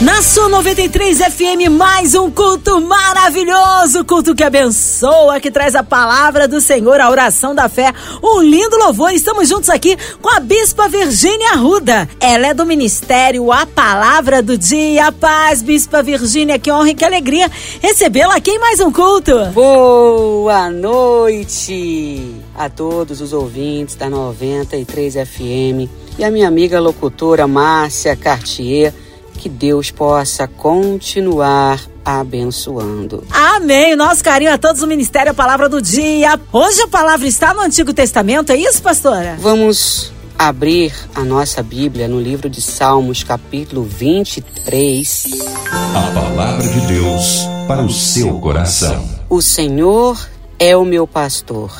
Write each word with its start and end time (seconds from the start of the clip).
Na 0.00 0.22
sua 0.22 0.48
93 0.48 1.18
FM, 1.18 1.68
mais 1.70 2.14
um 2.14 2.30
culto 2.30 2.80
maravilhoso, 2.80 4.02
culto 4.02 4.34
que 4.34 4.42
abençoa, 4.42 5.38
que 5.38 5.50
traz 5.50 5.74
a 5.74 5.82
palavra 5.82 6.48
do 6.48 6.58
Senhor, 6.58 6.98
a 6.98 7.10
oração 7.10 7.54
da 7.54 7.68
fé, 7.68 7.92
um 8.22 8.40
lindo 8.40 8.78
louvor. 8.78 9.12
Estamos 9.12 9.46
juntos 9.46 9.68
aqui 9.68 9.98
com 10.22 10.30
a 10.34 10.40
Bispa 10.40 10.88
Virgínia 10.88 11.50
Arruda. 11.50 12.08
Ela 12.18 12.46
é 12.46 12.54
do 12.54 12.64
Ministério 12.64 13.52
A 13.52 13.66
Palavra 13.66 14.42
do 14.42 14.56
Dia. 14.56 15.12
Paz, 15.12 15.60
Bispa 15.60 16.02
Virgínia, 16.02 16.58
que 16.58 16.72
honra 16.72 16.92
e 16.92 16.94
que 16.94 17.04
alegria 17.04 17.50
recebê-la 17.82 18.36
aqui 18.36 18.52
em 18.52 18.58
mais 18.58 18.80
um 18.80 18.90
culto. 18.90 19.32
Boa 19.52 20.70
noite 20.70 22.36
a 22.56 22.70
todos 22.70 23.20
os 23.20 23.34
ouvintes 23.34 23.96
da 23.96 24.08
93 24.08 25.12
FM 25.12 25.90
e 26.18 26.24
a 26.24 26.30
minha 26.30 26.48
amiga 26.48 26.80
locutora 26.80 27.46
Márcia 27.46 28.16
Cartier 28.16 28.94
que 29.40 29.48
Deus 29.48 29.90
possa 29.90 30.46
continuar 30.46 31.80
abençoando. 32.04 33.24
Amém. 33.30 33.96
Nosso 33.96 34.22
carinho 34.22 34.52
a 34.52 34.58
todos 34.58 34.82
do 34.82 34.86
Ministério 34.86 35.32
a 35.32 35.34
Palavra 35.34 35.66
do 35.66 35.80
Dia. 35.80 36.38
Hoje 36.52 36.82
a 36.82 36.88
palavra 36.88 37.26
está 37.26 37.54
no 37.54 37.62
Antigo 37.62 37.94
Testamento, 37.94 38.52
é 38.52 38.56
isso, 38.56 38.82
pastora? 38.82 39.38
Vamos 39.40 40.12
abrir 40.38 40.92
a 41.14 41.24
nossa 41.24 41.62
Bíblia 41.62 42.06
no 42.06 42.20
livro 42.20 42.50
de 42.50 42.60
Salmos, 42.60 43.24
capítulo 43.24 43.82
23. 43.82 45.24
A 45.70 46.12
palavra 46.12 46.68
de 46.68 46.80
Deus 46.82 47.40
para 47.66 47.82
o 47.82 47.90
seu 47.90 48.38
coração. 48.40 49.08
O 49.30 49.40
Senhor 49.40 50.18
é 50.58 50.76
o 50.76 50.84
meu 50.84 51.06
pastor, 51.06 51.72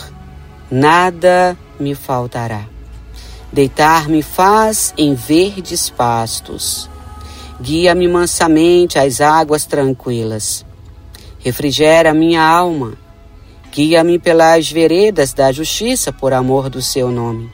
nada 0.70 1.54
me 1.78 1.94
faltará. 1.94 2.64
Deitar-me 3.52 4.22
faz 4.22 4.94
em 4.96 5.14
verdes 5.14 5.90
pastos 5.90 6.88
Guia-me 7.60 8.08
mansamente 8.08 8.98
às 8.98 9.20
águas 9.20 9.66
tranquilas. 9.66 10.64
Refrigera 11.40 12.14
minha 12.14 12.42
alma. 12.42 12.94
Guia-me 13.70 14.18
pelas 14.18 14.72
veredas 14.72 15.34
da 15.34 15.52
justiça 15.52 16.10
por 16.10 16.32
amor 16.32 16.70
do 16.70 16.80
seu 16.80 17.10
nome. 17.10 17.50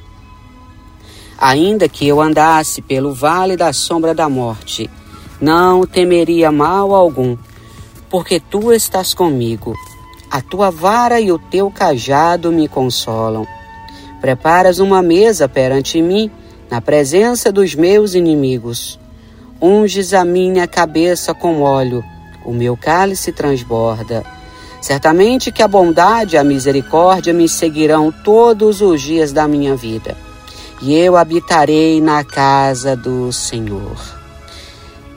Ainda 1.36 1.88
que 1.88 2.06
eu 2.06 2.20
andasse 2.20 2.80
pelo 2.80 3.12
vale 3.12 3.56
da 3.56 3.72
sombra 3.72 4.14
da 4.14 4.28
morte, 4.28 4.88
não 5.40 5.84
temeria 5.84 6.52
mal 6.52 6.94
algum, 6.94 7.36
porque 8.08 8.38
tu 8.38 8.72
estás 8.72 9.12
comigo. 9.12 9.74
A 10.30 10.40
tua 10.40 10.70
vara 10.70 11.20
e 11.20 11.32
o 11.32 11.38
teu 11.38 11.68
cajado 11.68 12.52
me 12.52 12.68
consolam. 12.68 13.44
Preparas 14.20 14.78
uma 14.78 15.02
mesa 15.02 15.48
perante 15.48 16.00
mim, 16.00 16.30
na 16.70 16.80
presença 16.80 17.50
dos 17.50 17.74
meus 17.74 18.14
inimigos. 18.14 19.00
Unges 19.60 20.12
a 20.12 20.24
minha 20.24 20.66
cabeça 20.66 21.32
com 21.32 21.62
óleo, 21.62 22.04
o 22.44 22.52
meu 22.52 22.76
cálice 22.76 23.32
transborda. 23.32 24.22
Certamente 24.82 25.50
que 25.50 25.62
a 25.62 25.68
bondade 25.68 26.36
e 26.36 26.38
a 26.38 26.44
misericórdia 26.44 27.32
me 27.32 27.48
seguirão 27.48 28.12
todos 28.12 28.80
os 28.82 29.00
dias 29.00 29.32
da 29.32 29.48
minha 29.48 29.74
vida, 29.74 30.16
e 30.82 30.94
eu 30.94 31.16
habitarei 31.16 32.00
na 32.00 32.22
casa 32.22 32.94
do 32.94 33.32
Senhor. 33.32 33.96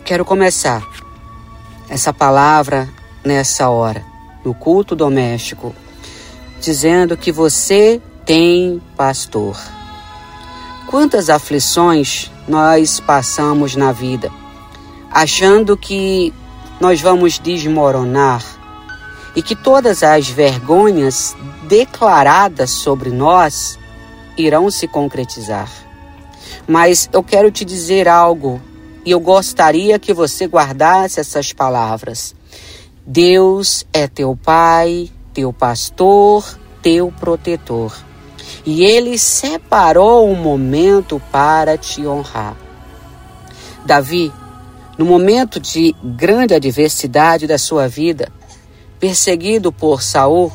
Quero 0.05 0.23
começar 0.23 0.87
essa 1.89 2.13
palavra 2.13 2.89
nessa 3.23 3.69
hora, 3.69 4.03
no 4.43 4.53
culto 4.53 4.95
doméstico, 4.95 5.75
dizendo 6.61 7.17
que 7.17 7.31
você 7.31 8.01
tem 8.25 8.81
pastor. 8.95 9.59
Quantas 10.87 11.29
aflições 11.29 12.31
nós 12.49 12.99
passamos 12.99 13.75
na 13.75 13.91
vida, 13.91 14.31
achando 15.11 15.77
que 15.77 16.33
nós 16.81 16.99
vamos 16.99 17.37
desmoronar 17.37 18.43
e 19.35 19.43
que 19.43 19.55
todas 19.55 20.01
as 20.01 20.27
vergonhas 20.27 21.35
declaradas 21.67 22.71
sobre 22.71 23.11
nós 23.11 23.77
irão 24.35 24.71
se 24.71 24.87
concretizar. 24.87 25.69
Mas 26.67 27.07
eu 27.13 27.21
quero 27.21 27.51
te 27.51 27.63
dizer 27.63 28.07
algo 28.07 28.59
e 29.05 29.11
eu 29.11 29.19
gostaria 29.19 29.99
que 29.99 30.11
você 30.13 30.47
guardasse 30.47 31.19
essas 31.19 31.53
palavras. 31.53 32.35
Deus 33.05 33.85
é 33.93 34.07
teu 34.07 34.35
Pai, 34.35 35.11
teu 35.33 35.53
pastor, 35.53 36.43
teu 36.81 37.11
protetor 37.11 38.08
e 38.65 38.83
ele 38.83 39.17
separou 39.17 40.29
um 40.29 40.35
momento 40.35 41.21
para 41.31 41.77
te 41.77 42.05
honrar. 42.05 42.55
Davi, 43.85 44.31
no 44.97 45.05
momento 45.05 45.59
de 45.59 45.95
grande 46.03 46.53
adversidade 46.53 47.47
da 47.47 47.57
sua 47.57 47.87
vida, 47.87 48.31
perseguido 48.99 49.71
por 49.71 50.01
Saul, 50.01 50.51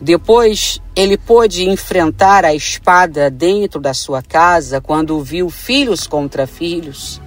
depois 0.00 0.80
ele 0.94 1.16
pôde 1.16 1.68
enfrentar 1.68 2.44
a 2.44 2.54
espada 2.54 3.30
dentro 3.30 3.80
da 3.80 3.92
sua 3.92 4.22
casa 4.22 4.80
quando 4.80 5.20
viu 5.22 5.50
filhos 5.50 6.06
contra 6.06 6.46
filhos. 6.46 7.20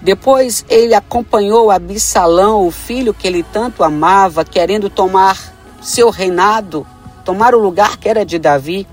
Depois 0.00 0.64
ele 0.68 0.94
acompanhou 0.94 1.70
Absalão, 1.70 2.66
o 2.66 2.70
filho 2.70 3.14
que 3.14 3.26
ele 3.26 3.42
tanto 3.42 3.82
amava, 3.82 4.44
querendo 4.44 4.90
tomar 4.90 5.38
seu 5.80 6.10
reinado 6.10 6.86
tomar 7.22 7.54
o 7.54 7.58
lugar 7.58 7.96
que 7.96 8.08
era 8.08 8.24
de 8.24 8.38
Davi. 8.38 8.86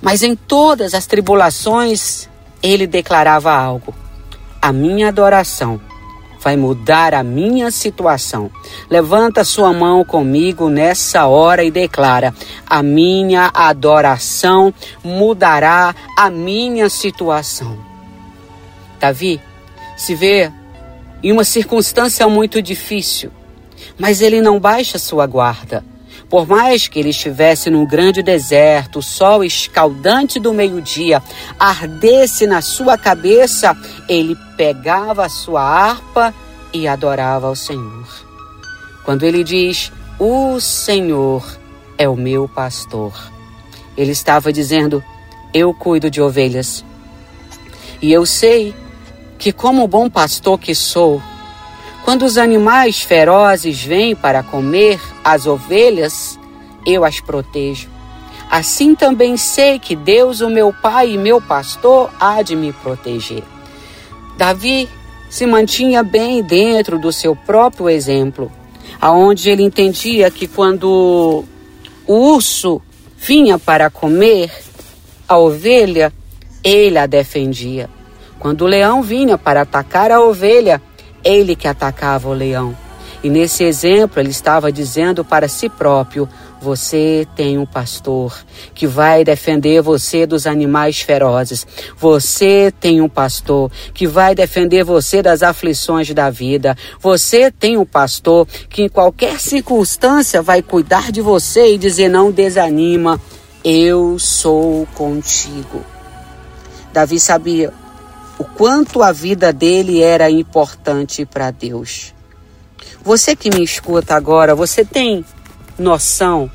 Mas 0.00 0.22
em 0.22 0.36
todas 0.36 0.94
as 0.94 1.06
tribulações, 1.06 2.28
ele 2.62 2.86
declarava 2.86 3.52
algo: 3.52 3.94
A 4.60 4.72
minha 4.72 5.08
adoração 5.08 5.80
vai 6.40 6.56
mudar 6.56 7.14
a 7.14 7.22
minha 7.22 7.70
situação. 7.70 8.50
Levanta 8.88 9.44
sua 9.44 9.72
mão 9.72 10.04
comigo 10.04 10.68
nessa 10.68 11.26
hora 11.26 11.64
e 11.64 11.70
declara: 11.70 12.34
A 12.66 12.82
minha 12.82 13.50
adoração 13.52 14.72
mudará 15.02 15.94
a 16.16 16.30
minha 16.30 16.88
situação. 16.88 17.78
Davi 19.00 19.40
se 19.96 20.14
vê 20.14 20.52
em 21.22 21.32
uma 21.32 21.44
circunstância 21.44 22.28
muito 22.28 22.62
difícil, 22.62 23.30
mas 23.98 24.20
ele 24.20 24.40
não 24.40 24.60
baixa 24.60 24.98
sua 24.98 25.26
guarda. 25.26 25.84
Por 26.28 26.46
mais 26.46 26.86
que 26.86 26.98
ele 26.98 27.08
estivesse 27.08 27.70
num 27.70 27.86
grande 27.86 28.22
deserto, 28.22 28.98
o 28.98 29.02
sol 29.02 29.42
escaldante 29.42 30.38
do 30.38 30.52
meio-dia 30.52 31.22
ardesse 31.58 32.46
na 32.46 32.60
sua 32.60 32.98
cabeça, 32.98 33.74
ele 34.08 34.36
pegava 34.56 35.24
a 35.24 35.28
sua 35.28 35.62
harpa 35.62 36.34
e 36.72 36.86
adorava 36.86 37.46
ao 37.46 37.56
Senhor. 37.56 38.06
Quando 39.04 39.24
ele 39.24 39.42
diz: 39.42 39.90
O 40.18 40.60
Senhor 40.60 41.42
é 41.96 42.06
o 42.06 42.14
meu 42.14 42.46
pastor, 42.46 43.14
ele 43.96 44.12
estava 44.12 44.52
dizendo: 44.52 45.02
Eu 45.54 45.72
cuido 45.72 46.10
de 46.10 46.20
ovelhas. 46.20 46.84
E 48.02 48.12
eu 48.12 48.26
sei 48.26 48.74
que, 49.38 49.50
como 49.50 49.88
bom 49.88 50.10
pastor 50.10 50.58
que 50.58 50.74
sou, 50.74 51.22
quando 52.08 52.22
os 52.22 52.38
animais 52.38 53.02
ferozes 53.02 53.84
vêm 53.84 54.16
para 54.16 54.42
comer 54.42 54.98
as 55.22 55.44
ovelhas, 55.44 56.40
eu 56.86 57.04
as 57.04 57.20
protejo. 57.20 57.86
Assim 58.50 58.94
também 58.94 59.36
sei 59.36 59.78
que 59.78 59.94
Deus, 59.94 60.40
o 60.40 60.48
meu 60.48 60.72
Pai 60.72 61.10
e 61.10 61.18
meu 61.18 61.38
pastor, 61.38 62.10
há 62.18 62.40
de 62.40 62.56
me 62.56 62.72
proteger. 62.72 63.42
Davi 64.38 64.88
se 65.28 65.44
mantinha 65.44 66.02
bem 66.02 66.42
dentro 66.42 66.98
do 66.98 67.12
seu 67.12 67.36
próprio 67.36 67.90
exemplo, 67.90 68.50
aonde 68.98 69.50
ele 69.50 69.62
entendia 69.62 70.30
que 70.30 70.48
quando 70.48 71.44
o 72.06 72.14
urso 72.14 72.80
vinha 73.18 73.58
para 73.58 73.90
comer 73.90 74.50
a 75.28 75.36
ovelha, 75.36 76.10
ele 76.64 76.96
a 76.96 77.04
defendia. 77.04 77.90
Quando 78.38 78.62
o 78.62 78.66
leão 78.66 79.02
vinha 79.02 79.36
para 79.36 79.60
atacar 79.60 80.10
a 80.10 80.22
ovelha, 80.22 80.80
ele 81.24 81.56
que 81.56 81.68
atacava 81.68 82.28
o 82.28 82.32
leão. 82.32 82.76
E 83.22 83.28
nesse 83.28 83.64
exemplo 83.64 84.20
ele 84.20 84.30
estava 84.30 84.70
dizendo 84.70 85.24
para 85.24 85.48
si 85.48 85.68
próprio: 85.68 86.28
você 86.60 87.26
tem 87.36 87.58
um 87.58 87.66
pastor 87.66 88.36
que 88.74 88.86
vai 88.86 89.24
defender 89.24 89.82
você 89.82 90.26
dos 90.26 90.46
animais 90.46 91.00
ferozes. 91.00 91.66
Você 91.96 92.72
tem 92.80 93.00
um 93.00 93.08
pastor 93.08 93.70
que 93.92 94.06
vai 94.06 94.34
defender 94.34 94.84
você 94.84 95.22
das 95.22 95.42
aflições 95.42 96.12
da 96.12 96.30
vida. 96.30 96.76
Você 97.00 97.50
tem 97.50 97.76
um 97.76 97.86
pastor 97.86 98.46
que 98.68 98.82
em 98.82 98.88
qualquer 98.88 99.40
circunstância 99.40 100.42
vai 100.42 100.62
cuidar 100.62 101.10
de 101.10 101.20
você 101.20 101.74
e 101.74 101.78
dizer: 101.78 102.08
não 102.08 102.30
desanima, 102.30 103.20
eu 103.64 104.18
sou 104.18 104.86
contigo. 104.94 105.84
Davi 106.92 107.20
sabia 107.20 107.72
o 108.38 108.44
quanto 108.44 109.02
a 109.02 109.10
vida 109.10 109.52
dele 109.52 110.00
era 110.00 110.30
importante 110.30 111.26
para 111.26 111.50
Deus. 111.50 112.14
Você 113.02 113.34
que 113.34 113.50
me 113.50 113.64
escuta 113.64 114.14
agora, 114.14 114.54
você 114.54 114.84
tem 114.84 115.24
noção 115.78 116.50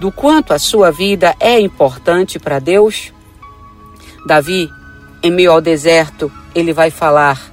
do 0.00 0.10
quanto 0.10 0.52
a 0.52 0.58
sua 0.58 0.90
vida 0.90 1.34
é 1.38 1.60
importante 1.60 2.38
para 2.38 2.58
Deus? 2.58 3.12
Davi, 4.26 4.68
em 5.22 5.30
meio 5.30 5.52
ao 5.52 5.60
deserto, 5.60 6.30
ele 6.54 6.72
vai 6.72 6.90
falar: 6.90 7.52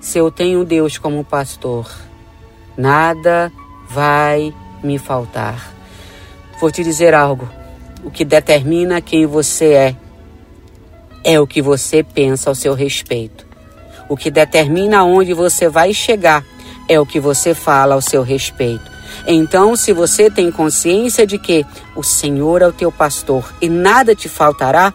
Se 0.00 0.18
eu 0.18 0.30
tenho 0.30 0.64
Deus 0.64 0.96
como 0.96 1.24
pastor, 1.24 1.90
nada 2.76 3.52
vai 3.88 4.54
me 4.82 4.98
faltar. 4.98 5.72
Vou 6.60 6.70
te 6.70 6.84
dizer 6.84 7.12
algo: 7.12 7.48
o 8.04 8.10
que 8.10 8.24
determina 8.24 9.00
quem 9.00 9.26
você 9.26 9.72
é 9.72 9.96
é 11.26 11.40
o 11.40 11.46
que 11.46 11.60
você 11.60 12.04
pensa 12.04 12.48
ao 12.48 12.54
seu 12.54 12.72
respeito. 12.72 13.44
O 14.08 14.16
que 14.16 14.30
determina 14.30 15.02
onde 15.02 15.34
você 15.34 15.68
vai 15.68 15.92
chegar 15.92 16.44
é 16.88 17.00
o 17.00 17.04
que 17.04 17.18
você 17.18 17.52
fala 17.52 17.96
ao 17.96 18.00
seu 18.00 18.22
respeito. 18.22 18.88
Então, 19.26 19.74
se 19.74 19.92
você 19.92 20.30
tem 20.30 20.52
consciência 20.52 21.26
de 21.26 21.36
que 21.36 21.66
o 21.96 22.02
Senhor 22.04 22.62
é 22.62 22.68
o 22.68 22.72
teu 22.72 22.92
pastor 22.92 23.52
e 23.60 23.68
nada 23.68 24.14
te 24.14 24.28
faltará, 24.28 24.94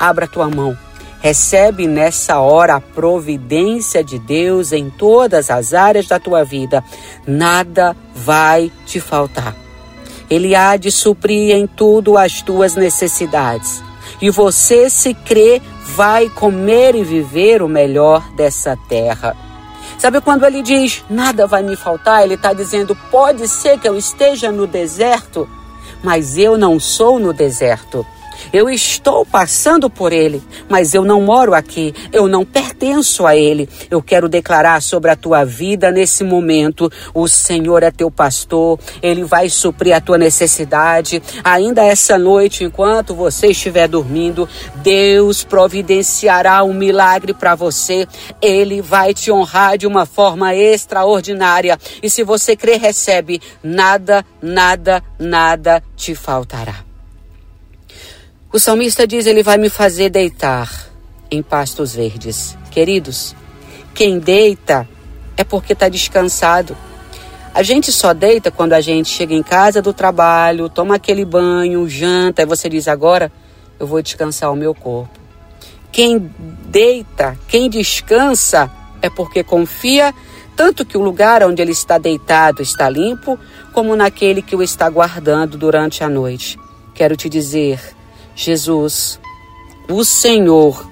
abra 0.00 0.26
tua 0.26 0.50
mão. 0.50 0.76
Recebe 1.20 1.86
nessa 1.86 2.40
hora 2.40 2.74
a 2.74 2.80
providência 2.80 4.02
de 4.02 4.18
Deus 4.18 4.72
em 4.72 4.90
todas 4.90 5.48
as 5.48 5.74
áreas 5.74 6.08
da 6.08 6.18
tua 6.18 6.44
vida. 6.44 6.82
Nada 7.24 7.96
vai 8.16 8.72
te 8.84 8.98
faltar. 8.98 9.54
Ele 10.28 10.56
há 10.56 10.76
de 10.76 10.90
suprir 10.90 11.54
em 11.54 11.68
tudo 11.68 12.18
as 12.18 12.42
tuas 12.42 12.74
necessidades. 12.74 13.86
E 14.20 14.30
você, 14.30 14.90
se 14.90 15.14
crê, 15.14 15.62
vai 15.94 16.28
comer 16.28 16.94
e 16.94 17.04
viver 17.04 17.62
o 17.62 17.68
melhor 17.68 18.28
dessa 18.32 18.76
terra. 18.88 19.36
Sabe 19.98 20.20
quando 20.20 20.44
ele 20.44 20.62
diz 20.62 21.04
nada 21.08 21.46
vai 21.46 21.62
me 21.62 21.76
faltar? 21.76 22.22
Ele 22.22 22.34
está 22.34 22.52
dizendo: 22.52 22.96
pode 23.10 23.48
ser 23.48 23.78
que 23.78 23.88
eu 23.88 23.96
esteja 23.96 24.52
no 24.52 24.66
deserto, 24.66 25.48
mas 26.02 26.36
eu 26.36 26.56
não 26.56 26.78
sou 26.78 27.18
no 27.18 27.32
deserto. 27.32 28.06
Eu 28.52 28.68
estou 28.70 29.24
passando 29.24 29.90
por 29.90 30.12
ele, 30.12 30.42
mas 30.68 30.94
eu 30.94 31.04
não 31.04 31.20
moro 31.20 31.54
aqui, 31.54 31.94
eu 32.12 32.28
não 32.28 32.44
pertenço 32.44 33.26
a 33.26 33.36
ele. 33.36 33.68
Eu 33.90 34.02
quero 34.02 34.28
declarar 34.28 34.80
sobre 34.82 35.10
a 35.10 35.16
tua 35.16 35.44
vida 35.44 35.90
nesse 35.90 36.24
momento: 36.24 36.90
o 37.14 37.28
Senhor 37.28 37.82
é 37.82 37.90
teu 37.90 38.10
pastor, 38.10 38.78
ele 39.02 39.24
vai 39.24 39.48
suprir 39.48 39.94
a 39.94 40.00
tua 40.00 40.18
necessidade. 40.18 41.22
Ainda 41.44 41.84
essa 41.84 42.18
noite, 42.18 42.64
enquanto 42.64 43.14
você 43.14 43.48
estiver 43.48 43.88
dormindo, 43.88 44.48
Deus 44.76 45.44
providenciará 45.44 46.62
um 46.64 46.72
milagre 46.72 47.34
para 47.34 47.54
você. 47.54 48.06
Ele 48.40 48.80
vai 48.80 49.12
te 49.14 49.30
honrar 49.30 49.76
de 49.76 49.86
uma 49.86 50.06
forma 50.06 50.54
extraordinária. 50.54 51.78
E 52.02 52.08
se 52.08 52.22
você 52.22 52.56
crer, 52.56 52.80
recebe, 52.80 53.40
nada, 53.62 54.24
nada, 54.42 55.02
nada 55.18 55.82
te 55.96 56.14
faltará. 56.14 56.87
O 58.50 58.58
salmista 58.58 59.06
diz: 59.06 59.26
Ele 59.26 59.42
vai 59.42 59.58
me 59.58 59.68
fazer 59.68 60.08
deitar 60.08 60.88
em 61.30 61.42
pastos 61.42 61.94
verdes. 61.94 62.56
Queridos, 62.70 63.36
quem 63.94 64.18
deita 64.18 64.88
é 65.36 65.44
porque 65.44 65.74
está 65.74 65.86
descansado. 65.88 66.74
A 67.52 67.62
gente 67.62 67.92
só 67.92 68.14
deita 68.14 68.50
quando 68.50 68.72
a 68.72 68.80
gente 68.80 69.10
chega 69.10 69.34
em 69.34 69.42
casa 69.42 69.82
do 69.82 69.92
trabalho, 69.92 70.70
toma 70.70 70.94
aquele 70.94 71.26
banho, 71.26 71.86
janta, 71.88 72.40
e 72.40 72.46
você 72.46 72.70
diz: 72.70 72.88
Agora 72.88 73.30
eu 73.78 73.86
vou 73.86 74.00
descansar 74.00 74.50
o 74.50 74.56
meu 74.56 74.74
corpo. 74.74 75.18
Quem 75.92 76.18
deita, 76.70 77.38
quem 77.48 77.68
descansa, 77.68 78.70
é 79.02 79.10
porque 79.10 79.44
confia 79.44 80.14
tanto 80.56 80.86
que 80.86 80.96
o 80.96 81.02
lugar 81.02 81.42
onde 81.42 81.60
ele 81.60 81.72
está 81.72 81.98
deitado 81.98 82.62
está 82.62 82.88
limpo, 82.88 83.38
como 83.74 83.94
naquele 83.94 84.40
que 84.40 84.56
o 84.56 84.62
está 84.62 84.88
guardando 84.88 85.58
durante 85.58 86.02
a 86.02 86.08
noite. 86.08 86.58
Quero 86.94 87.14
te 87.14 87.28
dizer, 87.28 87.97
Jesus, 88.40 89.18
o 89.88 90.04
Senhor, 90.04 90.88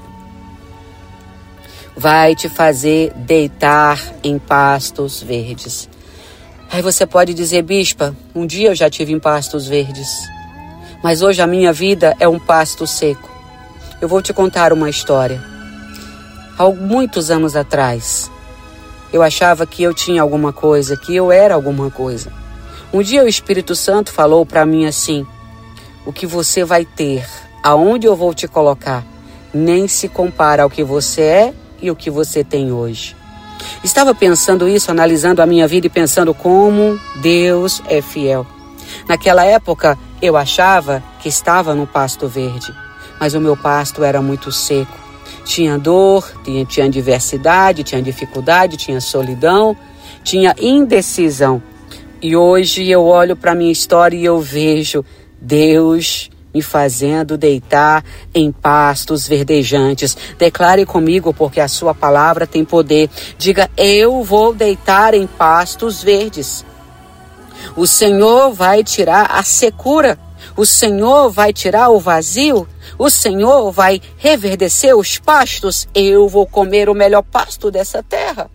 vai 1.96 2.34
te 2.34 2.48
fazer 2.48 3.12
deitar 3.14 4.02
em 4.24 4.36
pastos 4.36 5.22
verdes. 5.22 5.88
Aí 6.68 6.82
você 6.82 7.06
pode 7.06 7.32
dizer, 7.32 7.62
bispa, 7.62 8.16
um 8.34 8.44
dia 8.44 8.70
eu 8.70 8.74
já 8.74 8.90
tive 8.90 9.12
em 9.12 9.20
pastos 9.20 9.68
verdes, 9.68 10.08
mas 11.04 11.22
hoje 11.22 11.40
a 11.40 11.46
minha 11.46 11.72
vida 11.72 12.16
é 12.18 12.26
um 12.26 12.36
pasto 12.36 12.84
seco. 12.84 13.30
Eu 14.00 14.08
vou 14.08 14.20
te 14.20 14.32
contar 14.32 14.72
uma 14.72 14.90
história. 14.90 15.40
Há 16.58 16.68
muitos 16.68 17.30
anos 17.30 17.54
atrás, 17.54 18.28
eu 19.12 19.22
achava 19.22 19.64
que 19.64 19.84
eu 19.84 19.94
tinha 19.94 20.20
alguma 20.20 20.52
coisa, 20.52 20.96
que 20.96 21.14
eu 21.14 21.30
era 21.30 21.54
alguma 21.54 21.92
coisa. 21.92 22.32
Um 22.92 23.02
dia 23.02 23.22
o 23.22 23.28
Espírito 23.28 23.76
Santo 23.76 24.12
falou 24.12 24.44
para 24.44 24.66
mim 24.66 24.84
assim: 24.84 25.24
o 26.06 26.12
que 26.12 26.24
você 26.24 26.64
vai 26.64 26.84
ter, 26.84 27.26
aonde 27.62 28.06
eu 28.06 28.14
vou 28.14 28.32
te 28.32 28.46
colocar, 28.46 29.04
nem 29.52 29.88
se 29.88 30.08
compara 30.08 30.62
ao 30.62 30.70
que 30.70 30.84
você 30.84 31.20
é 31.22 31.54
e 31.82 31.90
o 31.90 31.96
que 31.96 32.08
você 32.08 32.44
tem 32.44 32.72
hoje. 32.72 33.16
Estava 33.82 34.14
pensando 34.14 34.68
isso, 34.68 34.90
analisando 34.90 35.42
a 35.42 35.46
minha 35.46 35.66
vida 35.66 35.88
e 35.88 35.90
pensando 35.90 36.32
como 36.32 36.98
Deus 37.16 37.82
é 37.88 38.00
fiel. 38.00 38.46
Naquela 39.08 39.44
época, 39.44 39.98
eu 40.22 40.36
achava 40.36 41.02
que 41.20 41.28
estava 41.28 41.74
no 41.74 41.86
pasto 41.86 42.28
verde, 42.28 42.72
mas 43.18 43.34
o 43.34 43.40
meu 43.40 43.56
pasto 43.56 44.04
era 44.04 44.22
muito 44.22 44.52
seco. 44.52 44.96
Tinha 45.44 45.78
dor, 45.78 46.24
tinha, 46.44 46.64
tinha 46.64 46.88
diversidade, 46.88 47.82
tinha 47.82 48.02
dificuldade, 48.02 48.76
tinha 48.76 49.00
solidão, 49.00 49.76
tinha 50.22 50.54
indecisão. 50.58 51.62
E 52.20 52.36
hoje 52.36 52.88
eu 52.88 53.04
olho 53.04 53.36
para 53.36 53.54
minha 53.54 53.72
história 53.72 54.16
e 54.16 54.24
eu 54.24 54.40
vejo 54.40 55.04
Deus 55.46 56.28
me 56.52 56.60
fazendo 56.60 57.38
deitar 57.38 58.04
em 58.34 58.50
pastos 58.50 59.28
verdejantes. 59.28 60.16
Declare 60.36 60.84
comigo, 60.84 61.32
porque 61.32 61.60
a 61.60 61.68
sua 61.68 61.94
palavra 61.94 62.46
tem 62.46 62.64
poder. 62.64 63.08
Diga: 63.38 63.70
Eu 63.76 64.24
vou 64.24 64.52
deitar 64.52 65.14
em 65.14 65.26
pastos 65.26 66.02
verdes. 66.02 66.64
O 67.76 67.86
Senhor 67.86 68.52
vai 68.52 68.82
tirar 68.82 69.30
a 69.30 69.42
secura. 69.44 70.18
O 70.56 70.66
Senhor 70.66 71.30
vai 71.30 71.52
tirar 71.52 71.90
o 71.90 72.00
vazio. 72.00 72.66
O 72.98 73.08
Senhor 73.08 73.70
vai 73.70 74.00
reverdecer 74.16 74.96
os 74.96 75.18
pastos. 75.18 75.86
Eu 75.94 76.28
vou 76.28 76.46
comer 76.46 76.88
o 76.88 76.94
melhor 76.94 77.22
pasto 77.22 77.70
dessa 77.70 78.02
terra. 78.02 78.50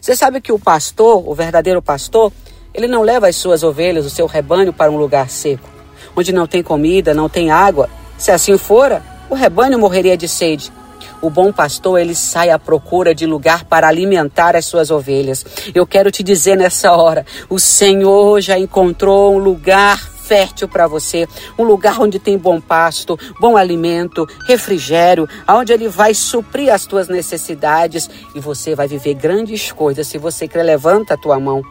Você 0.00 0.16
sabe 0.16 0.40
que 0.40 0.52
o 0.52 0.58
pastor, 0.58 1.28
o 1.28 1.34
verdadeiro 1.34 1.82
pastor, 1.82 2.32
ele 2.72 2.86
não 2.86 3.02
leva 3.02 3.28
as 3.28 3.36
suas 3.36 3.62
ovelhas, 3.62 4.06
o 4.06 4.10
seu 4.10 4.26
rebanho 4.26 4.72
para 4.72 4.90
um 4.90 4.96
lugar 4.96 5.28
seco 5.28 5.75
onde 6.16 6.32
não 6.32 6.46
tem 6.46 6.62
comida, 6.62 7.14
não 7.14 7.28
tem 7.28 7.50
água. 7.50 7.88
Se 8.16 8.30
assim 8.30 8.56
fora, 8.56 9.02
o 9.28 9.34
rebanho 9.34 9.78
morreria 9.78 10.16
de 10.16 10.26
sede. 10.26 10.72
O 11.20 11.30
bom 11.30 11.52
pastor, 11.52 12.00
ele 12.00 12.14
sai 12.14 12.50
à 12.50 12.58
procura 12.58 13.14
de 13.14 13.26
lugar 13.26 13.64
para 13.64 13.88
alimentar 13.88 14.54
as 14.54 14.66
suas 14.66 14.90
ovelhas. 14.90 15.44
Eu 15.74 15.86
quero 15.86 16.10
te 16.10 16.22
dizer 16.22 16.56
nessa 16.56 16.92
hora, 16.92 17.24
o 17.48 17.58
Senhor 17.58 18.40
já 18.40 18.58
encontrou 18.58 19.34
um 19.34 19.38
lugar 19.38 19.98
fértil 19.98 20.68
para 20.68 20.88
você, 20.88 21.28
um 21.56 21.62
lugar 21.62 22.00
onde 22.00 22.18
tem 22.18 22.36
bom 22.36 22.60
pasto, 22.60 23.18
bom 23.40 23.56
alimento, 23.56 24.26
refrigério, 24.46 25.28
aonde 25.46 25.72
ele 25.72 25.88
vai 25.88 26.12
suprir 26.14 26.72
as 26.72 26.84
tuas 26.84 27.08
necessidades 27.08 28.10
e 28.34 28.40
você 28.40 28.74
vai 28.74 28.88
viver 28.88 29.14
grandes 29.14 29.70
coisas 29.70 30.06
se 30.06 30.18
você 30.18 30.48
levanta 30.54 31.14
a 31.14 31.16
tua 31.16 31.38
mão. 31.38 31.62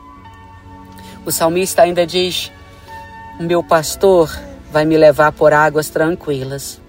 O 1.25 1.31
salmista 1.31 1.81
ainda 1.81 2.05
diz: 2.05 2.51
o 3.39 3.44
meu 3.44 3.62
pastor 3.62 4.32
vai 4.72 4.86
me 4.86 4.98
levar 4.98 5.32
por 5.32 5.54
águas 5.54 5.89
tranquilas. 5.89 6.80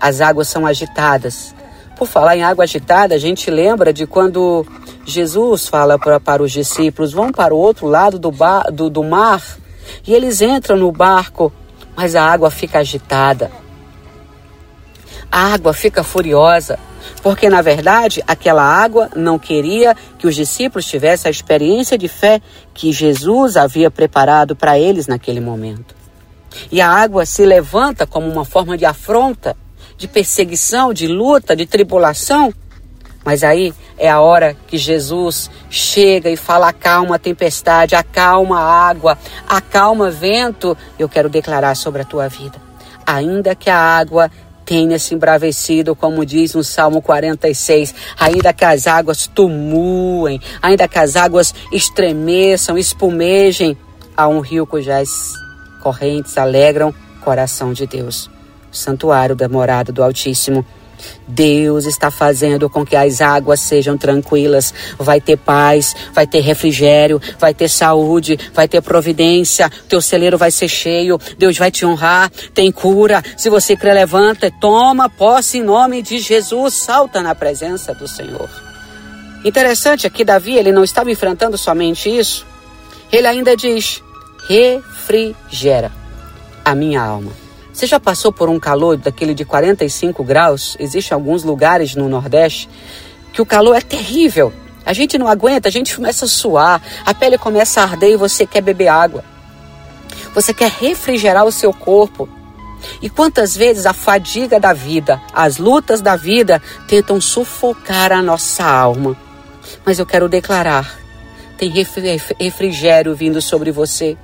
As 0.00 0.20
águas 0.20 0.48
são 0.48 0.66
agitadas. 0.66 1.54
Por 1.96 2.06
falar 2.06 2.36
em 2.36 2.42
água 2.42 2.64
agitada, 2.64 3.14
a 3.14 3.18
gente 3.18 3.50
lembra 3.50 3.92
de 3.92 4.06
quando 4.06 4.66
Jesus 5.04 5.68
fala 5.68 5.98
pra, 5.98 6.18
para 6.18 6.42
os 6.42 6.52
discípulos: 6.52 7.12
vão 7.12 7.30
para 7.30 7.54
o 7.54 7.58
outro 7.58 7.86
lado 7.86 8.18
do, 8.18 8.30
bar, 8.30 8.70
do, 8.72 8.90
do 8.90 9.02
mar. 9.02 9.42
E 10.06 10.14
eles 10.14 10.40
entram 10.40 10.76
no 10.76 10.90
barco, 10.90 11.52
mas 11.96 12.14
a 12.14 12.24
água 12.24 12.50
fica 12.50 12.78
agitada. 12.78 13.50
A 15.30 15.54
água 15.54 15.72
fica 15.72 16.04
furiosa, 16.04 16.78
porque 17.22 17.48
na 17.48 17.62
verdade 17.62 18.22
aquela 18.26 18.62
água 18.62 19.08
não 19.14 19.38
queria 19.38 19.96
que 20.18 20.26
os 20.26 20.34
discípulos 20.34 20.84
tivessem 20.84 21.28
a 21.28 21.30
experiência 21.30 21.96
de 21.96 22.08
fé 22.08 22.42
que 22.74 22.92
Jesus 22.92 23.56
havia 23.56 23.90
preparado 23.90 24.56
para 24.56 24.78
eles 24.78 25.06
naquele 25.06 25.40
momento. 25.40 25.94
E 26.70 26.80
a 26.80 26.88
água 26.88 27.24
se 27.24 27.46
levanta 27.46 28.06
como 28.06 28.28
uma 28.28 28.44
forma 28.44 28.76
de 28.76 28.84
afronta, 28.84 29.56
de 29.96 30.08
perseguição, 30.08 30.92
de 30.92 31.06
luta, 31.06 31.56
de 31.56 31.64
tribulação. 31.64 32.52
Mas 33.24 33.44
aí 33.44 33.72
é 33.96 34.10
a 34.10 34.20
hora 34.20 34.56
que 34.66 34.76
Jesus 34.76 35.50
chega 35.70 36.28
e 36.28 36.36
fala: 36.36 36.68
acalma 36.68 37.16
a 37.16 37.18
tempestade, 37.20 37.94
acalma 37.94 38.58
a 38.58 38.88
água, 38.88 39.16
acalma 39.48 40.10
vento. 40.10 40.76
Eu 40.98 41.08
quero 41.08 41.28
declarar 41.28 41.76
sobre 41.76 42.02
a 42.02 42.04
tua 42.04 42.28
vida. 42.28 42.60
Ainda 43.06 43.54
que 43.54 43.70
a 43.70 43.78
água 43.78 44.30
tenha 44.72 44.98
se 44.98 45.14
embravecido, 45.14 45.94
como 45.94 46.24
diz 46.24 46.54
no 46.54 46.64
Salmo 46.64 47.02
46, 47.02 47.94
ainda 48.18 48.54
que 48.54 48.64
as 48.64 48.86
águas 48.86 49.26
tumulem, 49.26 50.40
ainda 50.62 50.88
que 50.88 50.98
as 50.98 51.14
águas 51.14 51.54
estremeçam, 51.70 52.78
espumejem, 52.78 53.76
há 54.16 54.26
um 54.28 54.40
rio 54.40 54.66
cujas 54.66 55.34
correntes 55.82 56.38
alegram 56.38 56.88
o 56.88 57.20
coração 57.22 57.74
de 57.74 57.86
Deus. 57.86 58.30
O 58.72 58.74
santuário 58.74 59.36
da 59.36 59.46
morada 59.46 59.92
do 59.92 60.02
Altíssimo 60.02 60.64
Deus 61.26 61.86
está 61.86 62.10
fazendo 62.10 62.68
com 62.68 62.84
que 62.84 62.96
as 62.96 63.20
águas 63.20 63.60
sejam 63.60 63.96
tranquilas. 63.96 64.72
Vai 64.98 65.20
ter 65.20 65.36
paz, 65.36 65.94
vai 66.12 66.26
ter 66.26 66.40
refrigério, 66.40 67.20
vai 67.38 67.54
ter 67.54 67.68
saúde, 67.68 68.38
vai 68.54 68.68
ter 68.68 68.80
providência. 68.82 69.70
Teu 69.88 70.00
celeiro 70.00 70.38
vai 70.38 70.50
ser 70.50 70.68
cheio. 70.68 71.18
Deus 71.38 71.56
vai 71.56 71.70
te 71.70 71.84
honrar. 71.84 72.30
Tem 72.54 72.70
cura. 72.70 73.22
Se 73.36 73.48
você 73.48 73.76
crê, 73.76 73.92
levanta, 73.92 74.50
toma 74.60 75.08
posse 75.08 75.58
em 75.58 75.62
nome 75.62 76.02
de 76.02 76.18
Jesus. 76.18 76.74
Salta 76.74 77.22
na 77.22 77.34
presença 77.34 77.94
do 77.94 78.06
Senhor. 78.08 78.48
Interessante 79.44 80.06
aqui, 80.06 80.24
Davi, 80.24 80.56
ele 80.56 80.70
não 80.70 80.84
estava 80.84 81.10
enfrentando 81.10 81.58
somente 81.58 82.08
isso. 82.08 82.46
Ele 83.10 83.26
ainda 83.26 83.56
diz: 83.56 84.02
refrigera 84.48 85.90
a 86.64 86.74
minha 86.74 87.02
alma. 87.02 87.41
Você 87.72 87.86
já 87.86 87.98
passou 87.98 88.30
por 88.30 88.50
um 88.50 88.60
calor 88.60 88.98
daquele 88.98 89.32
de 89.32 89.44
45 89.44 90.22
graus? 90.22 90.76
Existem 90.78 91.14
alguns 91.14 91.42
lugares 91.42 91.94
no 91.94 92.08
Nordeste 92.08 92.68
que 93.32 93.40
o 93.40 93.46
calor 93.46 93.74
é 93.74 93.80
terrível. 93.80 94.52
A 94.84 94.92
gente 94.92 95.16
não 95.16 95.26
aguenta, 95.26 95.68
a 95.68 95.72
gente 95.72 95.96
começa 95.96 96.26
a 96.26 96.28
suar, 96.28 96.82
a 97.06 97.14
pele 97.14 97.38
começa 97.38 97.80
a 97.80 97.84
arder 97.84 98.10
e 98.10 98.16
você 98.16 98.44
quer 98.44 98.60
beber 98.60 98.88
água. 98.88 99.24
Você 100.34 100.52
quer 100.52 100.70
refrigerar 100.70 101.46
o 101.46 101.52
seu 101.52 101.72
corpo. 101.72 102.28
E 103.00 103.08
quantas 103.08 103.56
vezes 103.56 103.86
a 103.86 103.92
fadiga 103.92 104.60
da 104.60 104.72
vida, 104.72 105.22
as 105.32 105.56
lutas 105.56 106.02
da 106.02 106.16
vida 106.16 106.60
tentam 106.88 107.20
sufocar 107.20 108.12
a 108.12 108.20
nossa 108.20 108.64
alma. 108.64 109.16
Mas 109.84 109.98
eu 109.98 110.04
quero 110.04 110.28
declarar: 110.28 110.98
tem 111.56 111.70
refrigério 111.70 113.14
vindo 113.14 113.40
sobre 113.40 113.70
você. 113.70 114.18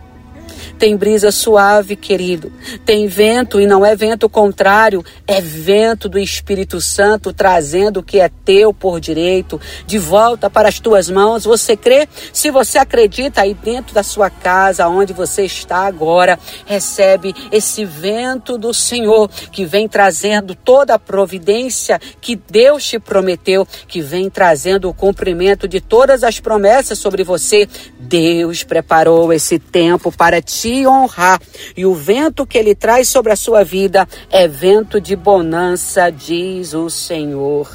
Tem 0.78 0.96
brisa 0.96 1.30
suave, 1.30 1.96
querido. 1.96 2.52
Tem 2.84 3.06
vento 3.06 3.60
e 3.60 3.66
não 3.66 3.84
é 3.84 3.96
vento 3.96 4.28
contrário, 4.28 5.04
é 5.26 5.40
vento 5.40 6.08
do 6.08 6.18
Espírito 6.18 6.80
Santo 6.80 7.32
trazendo 7.32 8.00
o 8.00 8.02
que 8.02 8.20
é 8.20 8.30
teu 8.44 8.72
por 8.72 9.00
direito 9.00 9.60
de 9.86 9.98
volta 9.98 10.48
para 10.48 10.68
as 10.68 10.78
tuas 10.78 11.10
mãos. 11.10 11.44
Você 11.44 11.76
crê? 11.76 12.08
Se 12.32 12.50
você 12.50 12.78
acredita 12.78 13.42
aí 13.42 13.54
dentro 13.54 13.94
da 13.94 14.02
sua 14.02 14.30
casa, 14.30 14.88
onde 14.88 15.12
você 15.12 15.44
está 15.44 15.86
agora, 15.86 16.38
recebe 16.66 17.34
esse 17.50 17.84
vento 17.84 18.56
do 18.56 18.72
Senhor 18.72 19.28
que 19.50 19.64
vem 19.64 19.88
trazendo 19.88 20.54
toda 20.54 20.94
a 20.94 20.98
providência 20.98 22.00
que 22.20 22.36
Deus 22.36 22.84
te 22.84 22.98
prometeu, 22.98 23.66
que 23.86 24.00
vem 24.00 24.30
trazendo 24.30 24.88
o 24.88 24.94
cumprimento 24.94 25.66
de 25.66 25.80
todas 25.80 26.22
as 26.22 26.40
promessas 26.40 26.98
sobre 26.98 27.24
você. 27.24 27.68
Deus 27.98 28.62
preparou 28.62 29.32
esse 29.32 29.58
tempo 29.58 30.10
para 30.10 30.37
ti 30.40 30.58
te 30.68 30.86
honrar. 30.86 31.40
E 31.76 31.86
o 31.86 31.94
vento 31.94 32.46
que 32.46 32.58
ele 32.58 32.74
traz 32.74 33.08
sobre 33.08 33.32
a 33.32 33.36
sua 33.36 33.64
vida 33.64 34.06
é 34.30 34.46
vento 34.46 35.00
de 35.00 35.14
bonança, 35.16 36.10
diz 36.10 36.74
o 36.74 36.90
Senhor. 36.90 37.70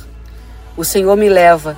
O 0.75 0.83
Senhor 0.83 1.15
me 1.15 1.29
leva 1.29 1.77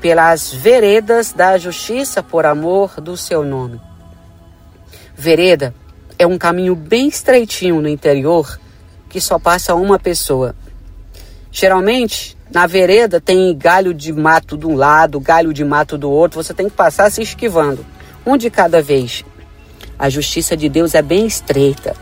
pelas 0.00 0.52
veredas 0.52 1.32
da 1.32 1.56
justiça 1.56 2.22
por 2.22 2.44
amor 2.44 3.00
do 3.00 3.16
seu 3.16 3.42
nome. 3.42 3.80
Vereda 5.14 5.74
é 6.18 6.26
um 6.26 6.36
caminho 6.36 6.74
bem 6.74 7.08
estreitinho 7.08 7.80
no 7.80 7.88
interior 7.88 8.58
que 9.08 9.20
só 9.20 9.38
passa 9.38 9.74
uma 9.74 9.98
pessoa. 9.98 10.54
Geralmente, 11.50 12.36
na 12.52 12.66
vereda 12.66 13.20
tem 13.20 13.56
galho 13.56 13.94
de 13.94 14.12
mato 14.12 14.56
de 14.58 14.66
um 14.66 14.74
lado, 14.74 15.20
galho 15.20 15.52
de 15.52 15.64
mato 15.64 15.96
do 15.96 16.10
outro, 16.10 16.42
você 16.42 16.52
tem 16.52 16.68
que 16.68 16.76
passar 16.76 17.10
se 17.10 17.22
esquivando, 17.22 17.86
um 18.26 18.36
de 18.36 18.50
cada 18.50 18.82
vez. 18.82 19.24
A 19.98 20.08
justiça 20.08 20.56
de 20.56 20.68
Deus 20.68 20.94
é 20.94 21.02
bem 21.02 21.26
estreita. 21.26 21.94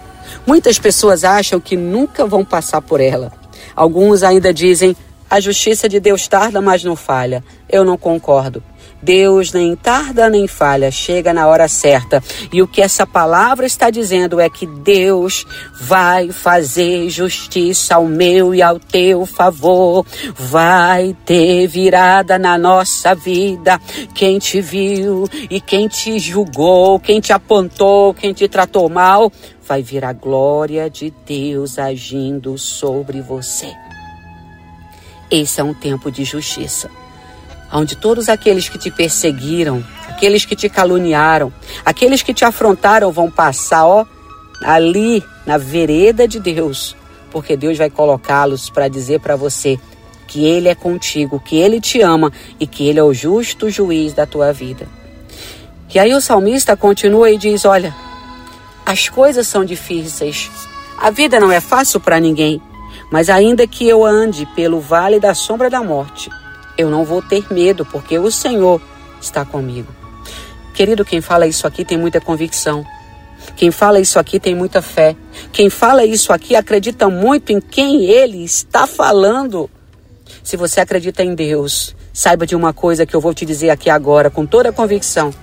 Muitas 0.46 0.78
pessoas 0.78 1.24
acham 1.24 1.60
que 1.60 1.76
nunca 1.76 2.26
vão 2.26 2.44
passar 2.44 2.80
por 2.80 3.00
ela. 3.00 3.32
Alguns 3.76 4.22
ainda 4.22 4.52
dizem: 4.52 4.96
a 5.32 5.40
justiça 5.40 5.88
de 5.88 5.98
Deus 5.98 6.28
tarda, 6.28 6.60
mas 6.60 6.84
não 6.84 6.94
falha. 6.94 7.42
Eu 7.66 7.86
não 7.86 7.96
concordo. 7.96 8.62
Deus 9.00 9.50
nem 9.50 9.74
tarda 9.74 10.28
nem 10.28 10.46
falha, 10.46 10.90
chega 10.90 11.32
na 11.32 11.46
hora 11.48 11.66
certa. 11.68 12.22
E 12.52 12.60
o 12.60 12.68
que 12.68 12.82
essa 12.82 13.06
palavra 13.06 13.64
está 13.64 13.88
dizendo 13.88 14.38
é 14.38 14.50
que 14.50 14.66
Deus 14.66 15.46
vai 15.80 16.30
fazer 16.30 17.08
justiça 17.08 17.94
ao 17.94 18.04
meu 18.04 18.54
e 18.54 18.60
ao 18.60 18.78
teu 18.78 19.24
favor. 19.24 20.04
Vai 20.34 21.16
ter 21.24 21.66
virada 21.66 22.38
na 22.38 22.58
nossa 22.58 23.14
vida. 23.14 23.80
Quem 24.14 24.38
te 24.38 24.60
viu 24.60 25.26
e 25.48 25.62
quem 25.62 25.88
te 25.88 26.18
julgou, 26.18 27.00
quem 27.00 27.20
te 27.20 27.32
apontou, 27.32 28.12
quem 28.12 28.34
te 28.34 28.46
tratou 28.48 28.86
mal, 28.90 29.32
vai 29.66 29.82
vir 29.82 30.04
a 30.04 30.12
glória 30.12 30.90
de 30.90 31.10
Deus 31.24 31.78
agindo 31.78 32.58
sobre 32.58 33.22
você. 33.22 33.81
Esse 35.32 35.60
é 35.60 35.64
um 35.64 35.74
tempo 35.74 36.12
de 36.12 36.22
justiça 36.22 36.88
onde 37.72 37.96
todos 37.96 38.28
aqueles 38.28 38.68
que 38.68 38.78
te 38.78 38.90
perseguiram, 38.90 39.82
aqueles 40.08 40.44
que 40.44 40.54
te 40.54 40.68
caluniaram, 40.68 41.52
aqueles 41.84 42.22
que 42.22 42.34
te 42.34 42.44
afrontaram 42.44 43.10
vão 43.10 43.30
passar, 43.30 43.86
ó, 43.86 44.04
ali 44.62 45.24
na 45.46 45.56
vereda 45.56 46.28
de 46.28 46.38
Deus, 46.38 46.94
porque 47.30 47.56
Deus 47.56 47.78
vai 47.78 47.88
colocá-los 47.88 48.68
para 48.68 48.88
dizer 48.88 49.20
para 49.20 49.36
você 49.36 49.80
que 50.28 50.44
Ele 50.44 50.68
é 50.68 50.74
contigo, 50.74 51.40
que 51.40 51.56
Ele 51.56 51.80
te 51.80 52.00
ama 52.02 52.30
e 52.60 52.66
que 52.66 52.86
Ele 52.86 52.98
é 52.98 53.02
o 53.02 53.14
justo 53.14 53.70
juiz 53.70 54.12
da 54.12 54.26
tua 54.26 54.52
vida. 54.52 54.86
E 55.94 55.98
aí 55.98 56.14
o 56.14 56.20
salmista 56.20 56.76
continua 56.76 57.30
e 57.30 57.38
diz: 57.38 57.64
Olha, 57.64 57.94
as 58.84 59.08
coisas 59.08 59.46
são 59.46 59.64
difíceis, 59.64 60.50
a 60.98 61.10
vida 61.10 61.40
não 61.40 61.50
é 61.50 61.60
fácil 61.60 62.00
para 62.00 62.20
ninguém, 62.20 62.62
mas 63.12 63.28
ainda 63.28 63.66
que 63.66 63.86
eu 63.86 64.06
ande 64.06 64.46
pelo 64.56 64.80
vale 64.80 65.20
da 65.20 65.34
sombra 65.34 65.68
da 65.68 65.82
morte, 65.82 66.30
eu 66.78 66.88
não 66.88 67.04
vou 67.04 67.20
ter 67.20 67.52
medo, 67.52 67.84
porque 67.84 68.18
o 68.18 68.30
Senhor 68.30 68.80
está 69.20 69.44
comigo. 69.44 69.94
Querido, 70.72 71.04
quem 71.04 71.20
fala 71.20 71.46
isso 71.46 71.66
aqui 71.66 71.84
tem 71.84 71.98
muita 71.98 72.22
convicção. 72.22 72.82
Quem 73.54 73.70
fala 73.70 74.00
isso 74.00 74.18
aqui 74.18 74.40
tem 74.40 74.54
muita 74.54 74.80
fé. 74.80 75.14
Quem 75.52 75.68
fala 75.68 76.06
isso 76.06 76.32
aqui 76.32 76.56
acredita 76.56 77.10
muito 77.10 77.52
em 77.52 77.60
quem 77.60 78.06
ele 78.06 78.42
está 78.42 78.86
falando. 78.86 79.68
Se 80.42 80.56
você 80.56 80.80
acredita 80.80 81.22
em 81.22 81.34
Deus, 81.34 81.94
saiba 82.14 82.46
de 82.46 82.56
uma 82.56 82.72
coisa 82.72 83.04
que 83.04 83.14
eu 83.14 83.20
vou 83.20 83.34
te 83.34 83.44
dizer 83.44 83.68
aqui 83.68 83.90
agora 83.90 84.30
com 84.30 84.46
toda 84.46 84.70
a 84.70 84.72
convicção. 84.72 85.34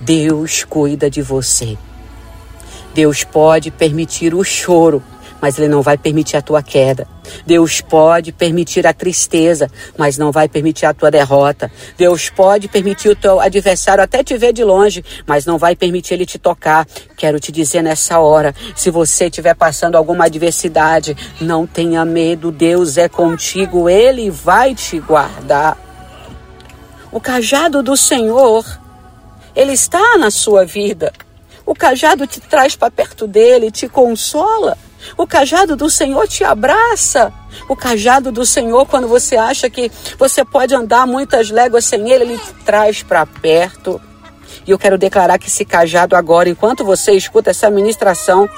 Deus 0.00 0.64
cuida 0.64 1.10
de 1.10 1.20
você. 1.20 1.76
Deus 2.94 3.24
pode 3.24 3.70
permitir 3.70 4.34
o 4.34 4.42
choro 4.42 5.02
mas 5.40 5.58
Ele 5.58 5.68
não 5.68 5.82
vai 5.82 5.96
permitir 5.96 6.36
a 6.36 6.42
tua 6.42 6.62
queda. 6.62 7.06
Deus 7.46 7.80
pode 7.80 8.32
permitir 8.32 8.86
a 8.86 8.92
tristeza, 8.92 9.70
mas 9.96 10.18
não 10.18 10.30
vai 10.30 10.48
permitir 10.48 10.86
a 10.86 10.94
tua 10.94 11.10
derrota. 11.10 11.70
Deus 11.96 12.28
pode 12.30 12.68
permitir 12.68 13.08
o 13.08 13.16
teu 13.16 13.40
adversário 13.40 14.02
até 14.02 14.22
te 14.22 14.36
ver 14.36 14.52
de 14.52 14.64
longe, 14.64 15.04
mas 15.26 15.46
não 15.46 15.58
vai 15.58 15.74
permitir 15.74 16.14
ele 16.14 16.26
te 16.26 16.38
tocar. 16.38 16.86
Quero 17.16 17.40
te 17.40 17.50
dizer 17.50 17.82
nessa 17.82 18.18
hora, 18.18 18.54
se 18.74 18.90
você 18.90 19.26
estiver 19.26 19.54
passando 19.54 19.96
alguma 19.96 20.26
adversidade, 20.26 21.16
não 21.40 21.66
tenha 21.66 22.04
medo, 22.04 22.50
Deus 22.50 22.96
é 22.96 23.08
contigo, 23.08 23.88
Ele 23.88 24.30
vai 24.30 24.74
te 24.74 24.98
guardar. 24.98 25.78
O 27.10 27.20
cajado 27.20 27.82
do 27.82 27.96
Senhor, 27.96 28.64
Ele 29.54 29.72
está 29.72 30.18
na 30.18 30.30
sua 30.30 30.64
vida. 30.64 31.12
O 31.66 31.74
cajado 31.74 32.26
te 32.26 32.40
traz 32.40 32.76
para 32.76 32.90
perto 32.90 33.26
dele, 33.26 33.70
te 33.70 33.88
consola. 33.88 34.76
O 35.16 35.26
cajado 35.26 35.76
do 35.76 35.88
Senhor 35.90 36.26
te 36.26 36.44
abraça. 36.44 37.32
O 37.68 37.76
cajado 37.76 38.32
do 38.32 38.44
Senhor, 38.44 38.86
quando 38.86 39.06
você 39.06 39.36
acha 39.36 39.70
que 39.70 39.90
você 40.18 40.44
pode 40.44 40.74
andar 40.74 41.06
muitas 41.06 41.50
léguas 41.50 41.84
sem 41.84 42.10
ele, 42.10 42.24
ele 42.24 42.38
te 42.38 42.52
traz 42.64 43.02
para 43.02 43.24
perto. 43.26 44.00
E 44.66 44.70
eu 44.70 44.78
quero 44.78 44.96
declarar 44.98 45.38
que 45.38 45.48
esse 45.48 45.64
cajado 45.64 46.16
agora, 46.16 46.48
enquanto 46.48 46.84
você 46.84 47.12
escuta 47.12 47.50
essa 47.50 47.70
ministração, 47.70 48.48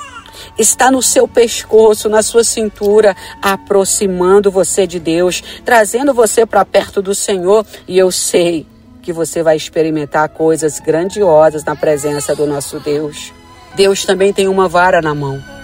está 0.58 0.90
no 0.90 1.02
seu 1.02 1.26
pescoço, 1.26 2.08
na 2.08 2.22
sua 2.22 2.44
cintura, 2.44 3.16
aproximando 3.42 4.50
você 4.50 4.86
de 4.86 5.00
Deus, 5.00 5.42
trazendo 5.64 6.14
você 6.14 6.46
para 6.46 6.64
perto 6.64 7.02
do 7.02 7.14
Senhor. 7.14 7.66
E 7.88 7.98
eu 7.98 8.10
sei 8.12 8.66
que 9.02 9.12
você 9.12 9.42
vai 9.42 9.56
experimentar 9.56 10.28
coisas 10.28 10.80
grandiosas 10.80 11.64
na 11.64 11.76
presença 11.76 12.34
do 12.34 12.46
nosso 12.46 12.80
Deus. 12.80 13.32
Deus 13.74 14.04
também 14.04 14.32
tem 14.32 14.48
uma 14.48 14.68
vara 14.68 15.00
na 15.00 15.14
mão. 15.14 15.55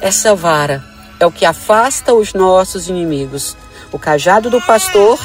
Essa 0.00 0.34
vara 0.34 0.82
é 1.18 1.26
o 1.26 1.32
que 1.32 1.44
afasta 1.44 2.14
os 2.14 2.32
nossos 2.32 2.88
inimigos. 2.88 3.56
O 3.90 3.98
cajado 3.98 4.48
do 4.48 4.60
pastor 4.60 5.18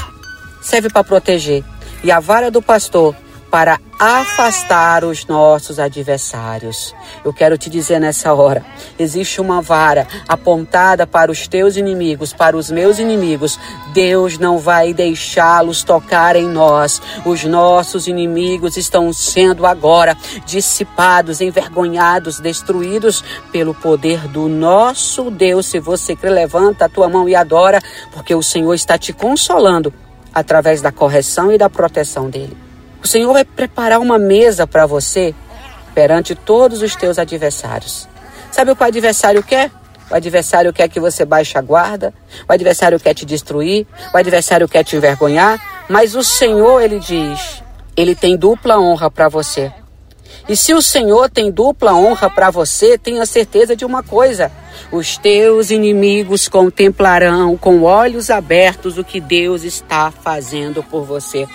serve 0.61 0.89
para 0.89 1.03
proteger 1.03 1.63
e 2.03 2.11
a 2.11 2.19
vara 2.19 2.49
do 2.49 2.61
pastor 2.61 3.15
para 3.53 3.79
afastar 3.99 5.03
os 5.03 5.27
nossos 5.27 5.77
adversários. 5.77 6.95
Eu 7.23 7.31
quero 7.31 7.55
te 7.55 7.69
dizer 7.69 7.99
nessa 7.99 8.33
hora: 8.33 8.65
existe 8.97 9.39
uma 9.39 9.61
vara 9.61 10.07
apontada 10.27 11.05
para 11.05 11.31
os 11.31 11.47
teus 11.47 11.77
inimigos, 11.77 12.33
para 12.33 12.57
os 12.57 12.71
meus 12.71 12.97
inimigos. 12.97 13.59
Deus 13.93 14.39
não 14.39 14.57
vai 14.57 14.91
deixá-los 14.91 15.83
tocar 15.83 16.35
em 16.35 16.47
nós. 16.47 16.99
Os 17.23 17.43
nossos 17.43 18.07
inimigos 18.07 18.75
estão 18.75 19.13
sendo 19.13 19.67
agora 19.67 20.17
dissipados, 20.47 21.39
envergonhados, 21.39 22.39
destruídos 22.39 23.23
pelo 23.51 23.75
poder 23.75 24.27
do 24.29 24.49
nosso 24.49 25.29
Deus. 25.29 25.67
Se 25.67 25.79
você 25.79 26.15
crê, 26.15 26.31
levanta 26.31 26.85
a 26.85 26.89
tua 26.89 27.07
mão 27.07 27.29
e 27.29 27.35
adora, 27.35 27.79
porque 28.11 28.33
o 28.33 28.41
Senhor 28.41 28.73
está 28.73 28.97
te 28.97 29.13
consolando 29.13 29.93
através 30.33 30.81
da 30.81 30.91
correção 30.91 31.51
e 31.51 31.57
da 31.59 31.69
proteção 31.69 32.31
dele. 32.31 32.62
O 33.03 33.07
Senhor 33.07 33.33
vai 33.33 33.43
preparar 33.43 33.99
uma 33.99 34.17
mesa 34.17 34.65
para 34.65 34.85
você 34.85 35.35
perante 35.93 36.33
todos 36.33 36.81
os 36.81 36.95
teus 36.95 37.19
adversários. 37.19 38.07
Sabe 38.49 38.71
o 38.71 38.75
que 38.75 38.83
o 38.83 38.87
adversário 38.87 39.43
quer? 39.43 39.69
O 40.09 40.15
adversário 40.15 40.71
quer 40.71 40.87
que 40.87 40.99
você 40.99 41.25
baixe 41.25 41.57
a 41.57 41.61
guarda, 41.61 42.13
o 42.47 42.53
adversário 42.53 42.99
quer 42.99 43.13
te 43.13 43.25
destruir, 43.25 43.87
o 44.13 44.17
adversário 44.17 44.67
quer 44.67 44.83
te 44.83 44.95
envergonhar, 44.95 45.59
mas 45.89 46.15
o 46.15 46.23
Senhor, 46.23 46.81
ele 46.81 46.99
diz, 46.99 47.63
ele 47.95 48.15
tem 48.15 48.37
dupla 48.37 48.79
honra 48.79 49.09
para 49.09 49.27
você. 49.27 49.71
E 50.47 50.55
se 50.55 50.73
o 50.73 50.81
Senhor 50.81 51.29
tem 51.29 51.51
dupla 51.51 51.93
honra 51.93 52.29
para 52.29 52.51
você, 52.51 52.97
tenha 52.97 53.25
certeza 53.25 53.75
de 53.75 53.85
uma 53.85 54.03
coisa: 54.03 54.51
os 54.91 55.17
teus 55.17 55.71
inimigos 55.71 56.47
contemplarão 56.47 57.57
com 57.57 57.83
olhos 57.83 58.29
abertos 58.29 58.97
o 58.97 59.03
que 59.03 59.19
Deus 59.19 59.63
está 59.63 60.11
fazendo 60.11 60.83
por 60.83 61.03
você. 61.03 61.47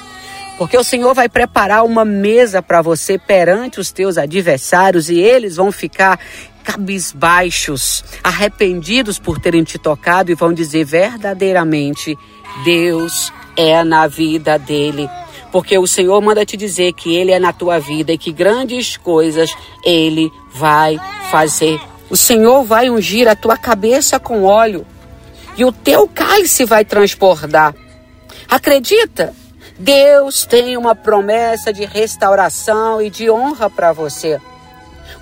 Porque 0.59 0.77
o 0.77 0.83
Senhor 0.83 1.15
vai 1.15 1.29
preparar 1.29 1.85
uma 1.85 2.05
mesa 2.05 2.61
para 2.61 2.83
você 2.83 3.17
perante 3.17 3.79
os 3.79 3.93
teus 3.93 4.19
adversários 4.19 5.09
e 5.09 5.17
eles 5.17 5.55
vão 5.55 5.71
ficar 5.71 6.19
cabisbaixos, 6.65 8.05
arrependidos 8.23 9.21
por 9.21 9.39
terem 9.39 9.63
te 9.63 9.79
tocado 9.79 10.33
e 10.33 10.35
vão 10.35 10.53
dizer 10.53 10.85
verdadeiramente: 10.85 12.19
Deus 12.65 13.33
é 13.57 13.85
na 13.85 14.09
vida 14.09 14.59
dele. 14.59 15.09
Porque 15.53 15.79
o 15.79 15.87
Senhor 15.87 16.21
manda 16.21 16.45
te 16.45 16.57
dizer 16.57 16.93
que 16.93 17.15
Ele 17.15 17.31
é 17.31 17.39
na 17.39 17.53
tua 17.53 17.79
vida 17.79 18.13
e 18.13 18.19
que 18.19 18.33
grandes 18.33 18.97
coisas 18.97 19.57
Ele 19.85 20.31
vai 20.53 20.99
fazer. 21.31 21.81
O 22.11 22.17
Senhor 22.17 22.65
vai 22.65 22.91
ungir 22.91 23.29
a 23.29 23.37
tua 23.37 23.57
cabeça 23.57 24.19
com 24.19 24.43
óleo 24.43 24.85
e 25.57 25.65
o 25.65 25.73
teu 25.73 26.07
cálice 26.09 26.65
vai 26.65 26.85
transbordar. 26.85 27.75
Acredita? 28.49 29.35
Deus 29.79 30.45
tem 30.45 30.77
uma 30.77 30.95
promessa 30.95 31.73
de 31.73 31.85
restauração 31.85 33.01
e 33.01 33.09
de 33.09 33.31
honra 33.31 33.71
para 33.71 33.93
você. 33.93 34.41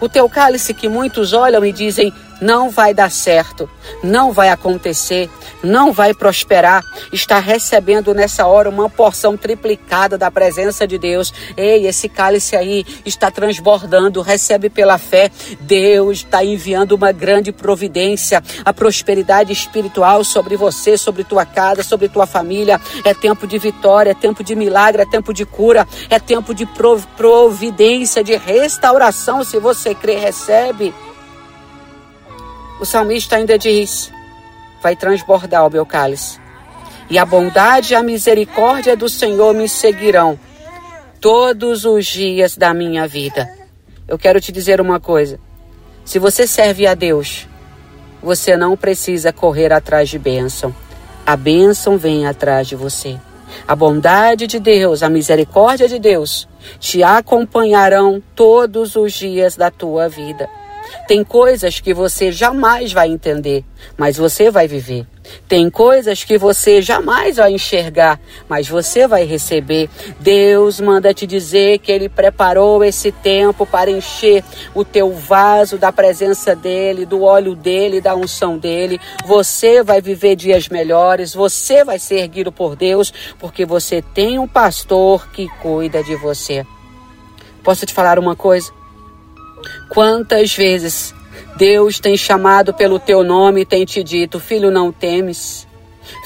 O 0.01 0.09
teu 0.09 0.29
cálice 0.29 0.73
que 0.73 0.89
muitos 0.89 1.33
olham 1.33 1.65
e 1.65 1.73
dizem: 1.73 2.13
não 2.41 2.71
vai 2.71 2.93
dar 2.93 3.11
certo, 3.11 3.69
não 4.03 4.33
vai 4.33 4.51
acontecer, 4.51 5.31
não 5.63 5.93
vai 5.93 6.13
prosperar, 6.15 6.83
está 7.13 7.39
recebendo 7.39 8.15
nessa 8.15 8.47
hora 8.47 8.69
uma 8.69 8.89
porção 8.89 9.37
triplicada 9.37 10.19
da 10.19 10.31
presença 10.31 10.87
de 10.87 10.99
Deus. 10.99 11.33
Ei, 11.57 11.87
esse 11.87 12.09
cálice 12.09 12.57
aí 12.57 12.85
está 13.05 13.31
transbordando, 13.31 14.23
recebe 14.23 14.69
pela 14.69 14.99
fé. 14.99 15.31
Deus 15.61 16.19
está 16.19 16.45
enviando 16.45 16.93
uma 16.93 17.13
grande 17.13 17.53
providência, 17.53 18.43
a 18.65 18.73
prosperidade 18.73 19.53
espiritual 19.53 20.25
sobre 20.25 20.57
você, 20.57 20.97
sobre 20.97 21.25
tua 21.25 21.45
casa, 21.45 21.83
sobre 21.83 22.09
tua 22.09 22.27
família. 22.27 22.81
É 23.05 23.15
tempo 23.15 23.47
de 23.47 23.59
vitória, 23.59 24.11
é 24.11 24.15
tempo 24.15 24.45
de 24.45 24.55
milagre, 24.55 25.03
é 25.03 25.07
tempo 25.07 25.33
de 25.33 25.45
cura, 25.45 25.87
é 26.11 26.19
tempo 26.19 26.55
de 26.55 26.67
providência, 26.67 28.23
de 28.23 28.37
restauração. 28.37 29.43
Se 29.45 29.59
você 29.59 29.95
crê, 29.95 30.17
recebe. 30.17 30.95
O 32.79 32.85
salmista 32.85 33.37
ainda 33.37 33.59
diz: 33.59 34.13
Vai 34.83 34.95
transbordar 34.95 35.67
o 35.67 35.71
meu 35.71 35.87
cálice, 35.87 36.39
e 37.09 37.19
a 37.19 37.25
bondade 37.25 37.95
e 37.95 37.97
a 37.97 38.03
misericórdia 38.03 38.97
do 38.97 39.09
Senhor 39.09 39.55
me 39.55 39.69
seguirão 39.69 40.39
todos 41.21 41.85
os 41.85 42.05
dias 42.05 42.57
da 42.57 42.75
minha 42.75 43.09
vida. 43.09 43.49
Eu 44.07 44.19
quero 44.19 44.41
te 44.41 44.53
dizer 44.53 44.81
uma 44.81 45.01
coisa: 45.01 45.41
se 46.05 46.19
você 46.19 46.47
serve 46.47 46.87
a 46.87 46.95
Deus, 46.95 47.49
você 48.23 48.57
não 48.57 48.77
precisa 48.77 49.33
correr 49.33 49.73
atrás 49.73 50.09
de 50.09 50.19
bênção. 50.19 50.75
A 51.25 51.35
bênção 51.35 51.97
vem 51.97 52.27
atrás 52.27 52.69
de 52.69 52.77
você. 52.77 53.19
A 53.67 53.75
bondade 53.75 54.47
de 54.47 54.61
Deus, 54.61 55.03
a 55.03 55.09
misericórdia 55.09 55.89
de 55.89 55.99
Deus 55.99 56.47
te 56.79 57.03
acompanharão 57.03 58.23
todos 58.35 58.97
os 58.97 59.13
dias 59.13 59.57
da 59.57 59.71
tua 59.71 60.09
vida. 60.09 60.49
Tem 61.07 61.23
coisas 61.25 61.81
que 61.81 61.95
você 61.95 62.33
jamais 62.33 62.93
vai 62.93 63.09
entender, 63.09 63.65
mas 63.97 64.17
você 64.17 64.51
vai 64.51 64.67
viver. 64.67 65.07
Tem 65.49 65.69
coisas 65.71 66.25
que 66.25 66.39
você 66.39 66.81
jamais 66.81 67.37
vai 67.37 67.53
enxergar, 67.53 68.21
mas 68.49 68.69
você 68.69 69.07
vai 69.07 69.25
receber. 69.25 69.89
Deus 70.21 70.81
manda 70.81 71.15
te 71.15 71.27
dizer 71.27 71.79
que 71.79 71.91
Ele 71.91 72.09
preparou 72.09 72.85
esse 72.85 73.11
tempo 73.11 73.67
para 73.67 73.91
encher 73.91 74.45
o 74.75 74.85
teu 74.85 75.13
vaso 75.13 75.79
da 75.79 75.93
presença 75.93 76.55
dEle, 76.55 77.07
do 77.07 77.23
óleo 77.23 77.55
dEle, 77.55 78.01
da 78.01 78.15
unção 78.15 78.59
dEle. 78.59 79.01
Você 79.25 79.83
vai 79.83 80.01
viver 80.01 80.37
dias 80.37 80.69
melhores, 80.69 81.35
você 81.35 81.85
vai 81.85 81.99
ser 81.99 82.19
erguido 82.19 82.53
por 82.53 82.77
Deus, 82.77 83.13
porque 83.39 83.65
você 83.65 84.03
tem 84.03 84.39
um 84.39 84.49
pastor 84.49 85.29
que 85.31 85.49
cuida 85.61 86.03
de 86.03 86.17
você. 86.17 86.65
Posso 87.63 87.85
te 87.85 87.93
falar 87.93 88.19
uma 88.19 88.37
coisa? 88.37 88.76
Quantas 89.89 90.55
vezes 90.55 91.15
Deus 91.57 91.99
tem 91.99 92.17
chamado 92.17 92.75
pelo 92.75 92.99
teu 92.99 93.23
nome 93.25 93.63
e 93.63 93.67
tem 93.67 93.85
te 93.85 94.03
dito: 94.03 94.39
Filho, 94.39 94.71
não 94.71 94.93
temes. 94.93 95.67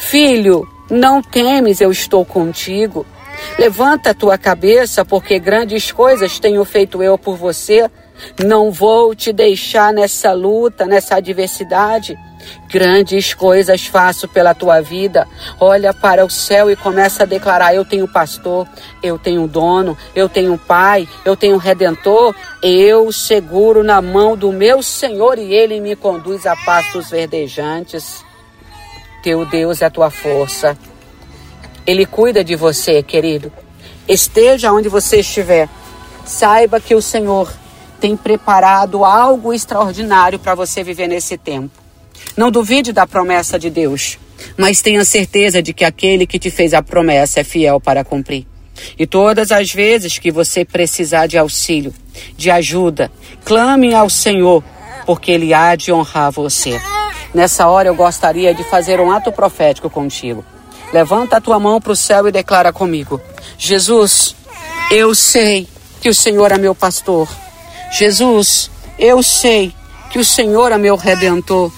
Filho, 0.01 0.69
não 0.91 1.23
temes, 1.23 1.81
eu 1.81 1.91
estou 1.91 2.25
contigo. 2.25 3.07
Levanta 3.59 4.11
a 4.11 4.15
tua 4.15 4.37
cabeça, 4.37 5.05
porque 5.05 5.39
grandes 5.39 5.93
coisas 5.93 6.39
tenho 6.39 6.65
feito 6.65 7.03
eu 7.03 7.17
por 7.17 7.37
você. 7.37 7.91
Não 8.45 8.71
vou 8.71 9.15
te 9.15 9.33
deixar 9.33 9.93
nessa 9.93 10.33
luta, 10.33 10.87
nessa 10.87 11.17
adversidade. 11.17 12.19
Grandes 12.69 13.35
coisas 13.35 13.85
faço 13.87 14.27
pela 14.29 14.55
tua 14.55 14.81
vida. 14.81 15.27
Olha 15.59 15.93
para 15.93 16.25
o 16.25 16.31
céu 16.31 16.71
e 16.71 16.77
começa 16.77 17.25
a 17.25 17.27
declarar: 17.27 17.75
Eu 17.75 17.85
tenho 17.85 18.09
pastor, 18.09 18.67
eu 19.03 19.19
tenho 19.19 19.47
dono, 19.47 19.97
eu 20.15 20.29
tenho 20.29 20.57
pai, 20.57 21.09
eu 21.25 21.37
tenho 21.37 21.57
redentor. 21.59 22.35
Eu 22.63 23.13
seguro 23.13 23.83
na 23.83 24.01
mão 24.01 24.37
do 24.37 24.53
meu 24.53 24.83
Senhor 24.83 25.39
e 25.39 25.53
ele 25.53 25.81
me 25.81 25.95
conduz 25.97 26.47
a 26.47 26.57
pastos 26.57 27.11
verdejantes. 27.11 28.25
Teu 29.23 29.45
Deus 29.45 29.83
é 29.83 29.87
a 29.87 29.91
tua 29.91 30.11
força. 30.11 30.79
Ele 31.87 32.07
cuida 32.07 32.43
de 32.43 32.57
você, 32.57 33.03
querido. 33.03 33.53
Esteja 34.09 34.73
onde 34.73 34.89
você 34.89 35.21
estiver. 35.21 35.69
Saiba 36.25 36.81
que 36.81 36.95
o 36.95 37.03
Senhor 37.03 37.51
tem 38.01 38.17
preparado 38.17 39.05
algo 39.05 39.53
extraordinário 39.53 40.39
para 40.39 40.55
você 40.55 40.83
viver 40.83 41.07
nesse 41.07 41.37
tempo. 41.37 41.71
Não 42.37 42.51
duvide 42.51 42.93
da 42.93 43.07
promessa 43.07 43.59
de 43.59 43.69
Deus, 43.69 44.19
mas 44.57 44.81
tenha 44.81 45.05
certeza 45.05 45.63
de 45.63 45.73
que 45.73 45.85
aquele 45.85 46.27
que 46.27 46.39
te 46.39 46.51
fez 46.51 46.73
a 46.73 46.83
promessa 46.83 47.41
é 47.41 47.45
fiel 47.45 47.81
para 47.81 48.05
cumprir. 48.05 48.47
E 48.99 49.07
todas 49.07 49.53
as 49.53 49.73
vezes 49.73 50.19
que 50.19 50.31
você 50.31 50.65
precisar 50.65 51.27
de 51.27 51.37
auxílio, 51.37 51.93
de 52.37 52.51
ajuda, 52.51 53.13
clame 53.45 53.95
ao 53.95 54.09
Senhor, 54.09 54.65
porque 55.05 55.33
Ele 55.33 55.53
há 55.53 55.77
de 55.77 55.93
honrar 55.93 56.33
você. 56.33 56.81
Nessa 57.35 57.69
hora 57.69 57.89
eu 57.89 57.95
gostaria 57.95 58.55
de 58.55 58.65
fazer 58.65 59.01
um 59.01 59.13
ato 59.13 59.31
profético 59.31 59.91
contigo. 59.91 60.45
Levanta 60.93 61.37
a 61.37 61.41
tua 61.41 61.61
mão 61.61 61.81
para 61.81 61.93
o 61.93 61.97
céu 61.97 62.27
e 62.27 62.33
declara 62.33 62.73
comigo: 62.73 63.21
Jesus, 63.59 64.35
eu 64.91 65.15
sei 65.15 65.69
que 66.01 66.09
o 66.09 66.15
Senhor 66.15 66.51
é 66.51 66.59
meu 66.59 66.75
pastor. 66.75 67.29
Jesus, 67.91 68.71
eu 68.99 69.23
sei 69.23 69.75
que 70.11 70.19
o 70.19 70.25
Senhor 70.25 70.73
é 70.73 70.79
meu 70.79 70.97
redentor. 70.97 71.73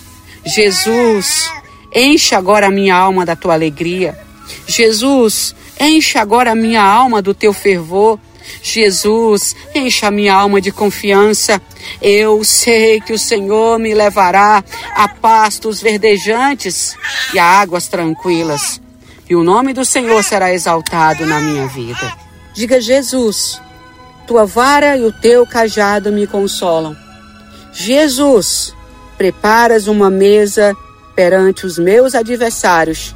Jesus, 0.45 1.51
enche 1.95 2.35
agora 2.35 2.67
a 2.67 2.71
minha 2.71 2.97
alma 2.97 3.25
da 3.25 3.37
tua 3.37 3.55
alegria. 3.55 4.19
Jesus, 4.67 5.55
enche 5.81 6.19
agora 6.19 6.53
a 6.53 6.55
minha 6.55 6.83
alma 6.83 7.23
do 7.23 7.33
teu 7.33 7.53
fervor. 7.53 8.19
Jesus, 8.63 9.55
enche 9.75 10.05
a 10.05 10.11
minha 10.11 10.35
alma 10.35 10.61
de 10.61 10.71
confiança. 10.71 11.61
Eu 12.01 12.43
sei 12.45 13.01
que 13.01 13.13
o 13.13 13.19
Senhor 13.19 13.79
me 13.79 13.95
levará 13.95 14.63
a 14.95 15.09
pastos 15.09 15.81
verdejantes 15.81 16.97
e 17.33 17.39
a 17.39 17.45
águas 17.45 17.87
tranquilas. 17.87 18.81
E 19.29 19.35
o 19.35 19.43
nome 19.43 19.73
do 19.73 19.85
Senhor 19.85 20.23
será 20.23 20.53
exaltado 20.53 21.25
na 21.25 21.41
minha 21.41 21.67
vida. 21.67 22.13
Diga, 22.55 22.81
Jesus, 22.81 23.61
tua 24.27 24.47
vara 24.47 24.97
e 24.97 25.05
o 25.05 25.13
teu 25.13 25.47
cajado 25.47 26.13
me 26.13 26.27
consolam. 26.27 26.97
Jesus, 27.73 28.75
preparas 29.17 29.87
uma 29.87 30.11
mesa 30.11 30.75
perante 31.15 31.67
os 31.67 31.79
meus 31.79 32.15
adversários 32.15 33.15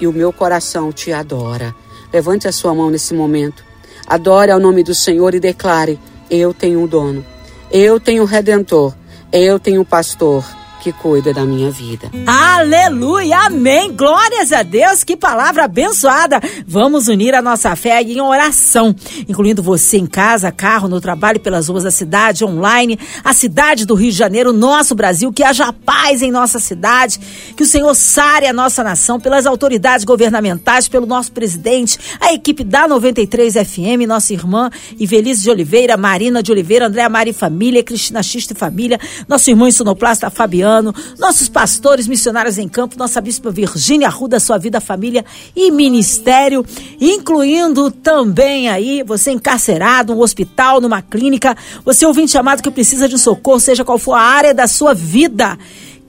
e 0.00 0.06
o 0.06 0.12
meu 0.12 0.32
coração 0.32 0.92
te 0.92 1.12
adora. 1.12 1.74
Levante 2.12 2.48
a 2.48 2.52
sua 2.52 2.74
mão 2.74 2.90
nesse 2.90 3.14
momento. 3.14 3.64
Adore 4.06 4.50
ao 4.50 4.58
nome 4.58 4.82
do 4.82 4.94
Senhor 4.94 5.34
e 5.34 5.40
declare: 5.40 5.98
Eu 6.28 6.52
tenho 6.52 6.80
um 6.80 6.86
dono, 6.86 7.24
eu 7.70 8.00
tenho 8.00 8.22
um 8.22 8.26
redentor, 8.26 8.94
eu 9.32 9.58
tenho 9.60 9.82
um 9.82 9.84
pastor 9.84 10.44
que 10.80 10.92
cuida 10.92 11.32
da 11.32 11.44
minha 11.44 11.70
vida. 11.70 12.10
Aleluia, 12.26 13.46
amém. 13.46 13.92
Glórias 13.92 14.50
a 14.50 14.62
Deus, 14.62 15.04
que 15.04 15.14
palavra 15.14 15.64
abençoada. 15.64 16.40
Vamos 16.66 17.06
unir 17.06 17.34
a 17.34 17.42
nossa 17.42 17.76
fé 17.76 18.00
em 18.00 18.20
oração, 18.20 18.96
incluindo 19.28 19.62
você 19.62 19.98
em 19.98 20.06
casa, 20.06 20.50
carro, 20.50 20.88
no 20.88 21.00
trabalho, 21.00 21.38
pelas 21.38 21.68
ruas 21.68 21.84
da 21.84 21.90
cidade, 21.90 22.44
online, 22.44 22.98
a 23.22 23.34
cidade 23.34 23.84
do 23.84 23.94
Rio 23.94 24.10
de 24.10 24.16
Janeiro, 24.16 24.52
nosso 24.52 24.94
Brasil, 24.94 25.30
que 25.32 25.44
haja 25.44 25.70
paz 25.72 26.22
em 26.22 26.30
nossa 26.30 26.58
cidade, 26.58 27.20
que 27.54 27.62
o 27.62 27.66
Senhor 27.66 27.94
sare 27.94 28.46
a 28.46 28.52
nossa 28.52 28.82
nação 28.82 29.20
pelas 29.20 29.44
autoridades 29.44 30.04
governamentais, 30.04 30.88
pelo 30.88 31.04
nosso 31.06 31.30
presidente, 31.30 31.98
a 32.18 32.32
equipe 32.32 32.64
da 32.64 32.88
93 32.88 33.54
FM, 33.54 34.06
nossa 34.08 34.32
irmã 34.32 34.70
Ivelise 34.98 35.42
de 35.42 35.50
Oliveira, 35.50 35.96
Marina 35.98 36.42
de 36.42 36.50
Oliveira, 36.50 36.86
Andréa 36.86 37.08
Mari 37.08 37.34
Família, 37.34 37.82
Cristina 37.82 38.22
Xista 38.22 38.54
e 38.54 38.56
Família, 38.56 38.98
nosso 39.28 39.50
irmão 39.50 39.70
Sonoplasta 39.70 40.30
Fabiano, 40.30 40.69
nossos 41.18 41.48
pastores 41.48 42.06
missionários 42.06 42.58
em 42.58 42.68
campo, 42.68 42.98
nossa 42.98 43.20
bispa 43.20 43.50
Virgínia 43.50 44.08
Arruda, 44.08 44.38
sua 44.38 44.58
vida, 44.58 44.80
família 44.80 45.24
e 45.54 45.70
ministério, 45.70 46.64
incluindo 47.00 47.90
também 47.90 48.68
aí 48.68 49.02
você 49.02 49.30
encarcerado, 49.30 50.12
um 50.12 50.20
hospital, 50.20 50.80
numa 50.80 51.02
clínica, 51.02 51.56
você 51.84 52.06
ouvinte 52.06 52.32
chamado 52.32 52.62
que 52.62 52.70
precisa 52.70 53.08
de 53.08 53.14
um 53.14 53.18
socorro, 53.18 53.60
seja 53.60 53.84
qual 53.84 53.98
for 53.98 54.14
a 54.14 54.20
área 54.20 54.54
da 54.54 54.66
sua 54.66 54.94
vida 54.94 55.58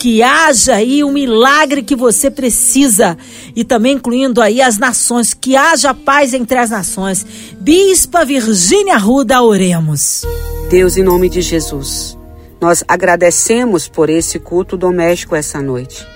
que 0.01 0.23
haja 0.23 0.77
aí 0.77 1.03
um 1.03 1.11
milagre 1.11 1.83
que 1.83 1.95
você 1.95 2.31
precisa 2.31 3.15
e 3.55 3.63
também 3.63 3.93
incluindo 3.97 4.41
aí 4.41 4.59
as 4.59 4.79
nações, 4.79 5.31
que 5.31 5.55
haja 5.55 5.93
paz 5.93 6.33
entre 6.33 6.57
as 6.57 6.71
nações. 6.71 7.23
Bispa 7.59 8.25
Virgínia 8.25 8.97
Ruda, 8.97 9.43
oremos. 9.43 10.23
Deus, 10.71 10.97
em 10.97 11.03
nome 11.03 11.29
de 11.29 11.41
Jesus, 11.41 12.17
nós 12.61 12.83
agradecemos 12.87 13.87
por 13.87 14.09
esse 14.09 14.37
culto 14.37 14.77
doméstico 14.77 15.35
essa 15.35 15.59
noite. 15.59 16.07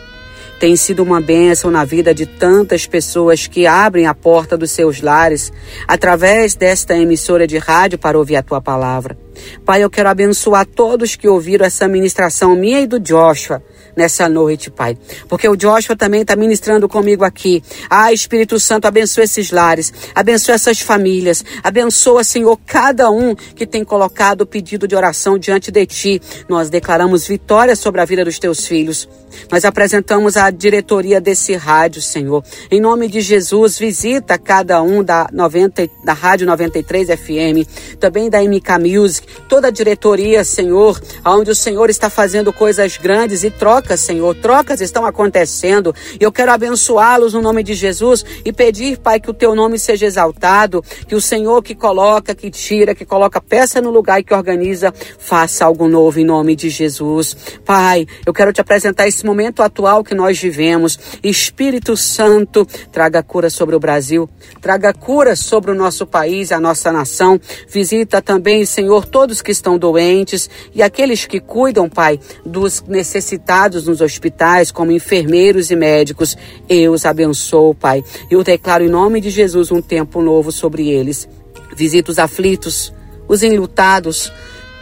Tem 0.59 0.75
sido 0.75 1.03
uma 1.03 1.19
bênção 1.19 1.69
na 1.69 1.83
vida 1.83 2.13
de 2.13 2.25
tantas 2.25 2.85
pessoas 2.85 3.47
que 3.47 3.67
abrem 3.67 4.05
a 4.05 4.13
porta 4.13 4.55
dos 4.55 4.71
seus 4.71 5.01
lares 5.01 5.51
através 5.87 6.55
desta 6.55 6.95
emissora 6.95 7.45
de 7.45 7.57
rádio 7.57 7.97
para 7.97 8.17
ouvir 8.17 8.37
a 8.37 8.43
tua 8.43 8.61
palavra. 8.61 9.24
Pai, 9.65 9.83
eu 9.83 9.89
quero 9.89 10.09
abençoar 10.09 10.65
todos 10.65 11.15
que 11.15 11.27
ouviram 11.27 11.65
essa 11.65 11.87
ministração 11.87 12.55
minha 12.55 12.81
e 12.81 12.87
do 12.87 12.99
Joshua 12.99 13.61
nessa 13.95 14.27
noite, 14.27 14.69
Pai. 14.69 14.97
Porque 15.27 15.47
o 15.47 15.55
Joshua 15.55 15.95
também 15.95 16.21
está 16.21 16.35
ministrando 16.35 16.87
comigo 16.87 17.23
aqui. 17.23 17.63
Ah, 17.89 18.11
Espírito 18.11 18.59
Santo, 18.59 18.85
abençoa 18.85 19.23
esses 19.23 19.51
lares, 19.51 19.93
abençoa 20.13 20.55
essas 20.55 20.79
famílias, 20.79 21.43
abençoa, 21.63 22.23
Senhor, 22.23 22.59
cada 22.65 23.09
um 23.09 23.35
que 23.35 23.65
tem 23.65 23.83
colocado 23.83 24.41
o 24.41 24.45
pedido 24.45 24.87
de 24.87 24.95
oração 24.95 25.37
diante 25.37 25.71
de 25.71 25.85
Ti. 25.85 26.21
Nós 26.49 26.69
declaramos 26.69 27.27
vitória 27.27 27.75
sobre 27.75 28.01
a 28.01 28.05
vida 28.05 28.25
dos 28.25 28.37
Teus 28.37 28.67
filhos. 28.67 29.07
Nós 29.51 29.65
apresentamos 29.65 30.37
a 30.37 30.49
diretoria 30.49 31.19
desse 31.19 31.55
rádio, 31.55 32.01
Senhor. 32.01 32.43
Em 32.71 32.79
nome 32.79 33.07
de 33.07 33.21
Jesus, 33.21 33.77
visita 33.77 34.37
cada 34.37 34.81
um 34.81 35.03
da, 35.03 35.27
90, 35.31 35.89
da 36.03 36.13
Rádio 36.13 36.47
93 36.47 37.09
FM, 37.09 37.97
também 37.99 38.29
da 38.29 38.41
MK 38.41 38.79
Music, 38.79 39.24
toda 39.47 39.67
a 39.67 39.71
diretoria, 39.71 40.43
Senhor, 40.43 41.01
onde 41.25 41.51
o 41.51 41.55
Senhor 41.55 41.89
está 41.89 42.09
fazendo 42.09 42.53
coisas 42.53 42.97
grandes 42.97 43.43
e 43.43 43.49
trocas, 43.49 43.99
Senhor. 43.99 44.35
Trocas 44.35 44.81
estão 44.81 45.05
acontecendo. 45.05 45.93
E 46.19 46.23
eu 46.23 46.31
quero 46.31 46.51
abençoá-los 46.51 47.33
no 47.33 47.41
nome 47.41 47.63
de 47.63 47.73
Jesus 47.73 48.25
e 48.43 48.51
pedir, 48.51 48.97
Pai, 48.97 49.19
que 49.19 49.29
o 49.29 49.33
teu 49.33 49.55
nome 49.55 49.77
seja 49.79 50.05
exaltado, 50.05 50.83
que 51.07 51.15
o 51.15 51.21
Senhor 51.21 51.61
que 51.63 51.75
coloca, 51.75 52.35
que 52.35 52.49
tira, 52.49 52.95
que 52.95 53.05
coloca 53.05 53.41
peça 53.41 53.81
no 53.81 53.89
lugar 53.89 54.19
e 54.19 54.23
que 54.23 54.33
organiza, 54.33 54.93
faça 55.17 55.65
algo 55.65 55.87
novo 55.87 56.19
em 56.19 56.25
nome 56.25 56.55
de 56.55 56.69
Jesus. 56.69 57.35
Pai, 57.65 58.07
eu 58.25 58.33
quero 58.33 58.53
te 58.53 58.61
apresentar 58.61 59.07
esse 59.07 59.25
momento 59.25 59.61
atual 59.61 60.03
que 60.03 60.15
nós 60.15 60.39
vivemos. 60.39 60.97
Espírito 61.23 61.97
Santo, 61.97 62.65
traga 62.91 63.21
cura 63.23 63.49
sobre 63.49 63.75
o 63.75 63.79
Brasil, 63.79 64.29
traga 64.61 64.93
cura 64.93 65.35
sobre 65.35 65.71
o 65.71 65.75
nosso 65.75 66.05
país, 66.05 66.51
a 66.51 66.59
nossa 66.59 66.91
nação. 66.91 67.39
Visita 67.67 68.21
também, 68.21 68.65
Senhor, 68.65 69.05
todos 69.15 69.41
que 69.41 69.49
estão 69.49 69.77
doentes 69.77 70.49
e 70.73 70.83
aqueles 70.83 71.25
que 71.25 71.39
cuidam, 71.39 71.87
Pai, 71.87 72.19
dos 72.45 72.83
necessitados 72.85 73.87
nos 73.87 74.01
hospitais, 74.01 74.73
como 74.73 74.91
enfermeiros 74.91 75.71
e 75.71 75.75
médicos. 75.77 76.35
Eu 76.67 76.91
os 76.91 77.05
abençoo, 77.05 77.73
Pai. 77.73 78.03
Eu 78.29 78.43
declaro 78.43 78.83
em 78.83 78.89
nome 78.89 79.21
de 79.21 79.29
Jesus 79.29 79.71
um 79.71 79.81
tempo 79.81 80.21
novo 80.21 80.51
sobre 80.51 80.89
eles. 80.89 81.29
Visita 81.77 82.11
os 82.11 82.19
aflitos, 82.19 82.93
os 83.25 83.41
enlutados, 83.41 84.33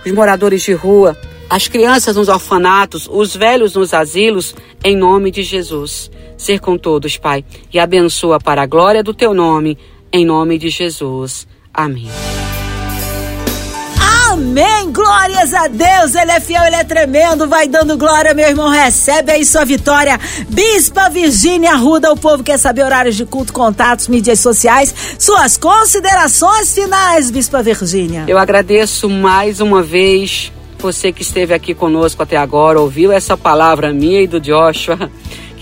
os 0.04 0.12
moradores 0.12 0.64
de 0.64 0.74
rua, 0.74 1.16
as 1.48 1.68
crianças 1.68 2.16
nos 2.16 2.28
orfanatos, 2.28 3.08
os 3.08 3.36
velhos 3.36 3.76
nos 3.76 3.94
asilos, 3.94 4.56
em 4.84 4.98
nome 4.98 5.30
de 5.30 5.44
Jesus. 5.44 6.10
Ser 6.36 6.60
com 6.60 6.76
todos, 6.76 7.18
Pai, 7.18 7.46
e 7.72 7.78
abençoa 7.78 8.40
para 8.40 8.64
a 8.64 8.66
glória 8.66 9.04
do 9.04 9.14
teu 9.14 9.32
nome, 9.32 9.78
em 10.12 10.26
nome 10.26 10.58
de 10.58 10.70
Jesus. 10.70 11.48
Amém. 11.72 12.10
Amém, 14.34 14.92
glórias 14.92 15.54
a 15.54 15.68
Deus, 15.68 16.16
Ele 16.16 16.32
é 16.32 16.40
fiel, 16.40 16.64
Ele 16.64 16.76
é 16.76 16.84
tremendo, 16.84 17.48
vai 17.48 17.68
dando 17.68 17.96
glória, 17.96 18.34
meu 18.34 18.48
irmão, 18.48 18.68
recebe 18.68 19.32
aí 19.32 19.46
sua 19.46 19.64
vitória. 19.64 20.20
Bispa 20.50 21.08
Virgínia 21.08 21.74
Arruda, 21.74 22.12
o 22.12 22.18
povo 22.18 22.44
quer 22.44 22.58
saber 22.58 22.84
horários 22.84 23.16
de 23.16 23.28
culto, 23.28 23.54
contatos, 23.54 24.08
mídias 24.08 24.40
sociais, 24.40 24.92
suas 25.20 25.56
considerações 25.56 26.74
finais, 26.74 27.30
Bispa 27.30 27.62
Virgínia. 27.62 28.26
Eu 28.28 28.40
agradeço 28.40 29.08
mais 29.08 29.62
uma 29.62 29.84
vez 29.84 30.52
você 30.80 31.12
que 31.12 31.22
esteve 31.22 31.54
aqui 31.54 31.76
conosco 31.76 32.24
até 32.24 32.36
agora, 32.36 32.82
ouviu 32.82 33.12
essa 33.12 33.38
palavra 33.38 33.94
minha 33.94 34.20
e 34.20 34.26
do 34.26 34.40
Joshua. 34.40 35.12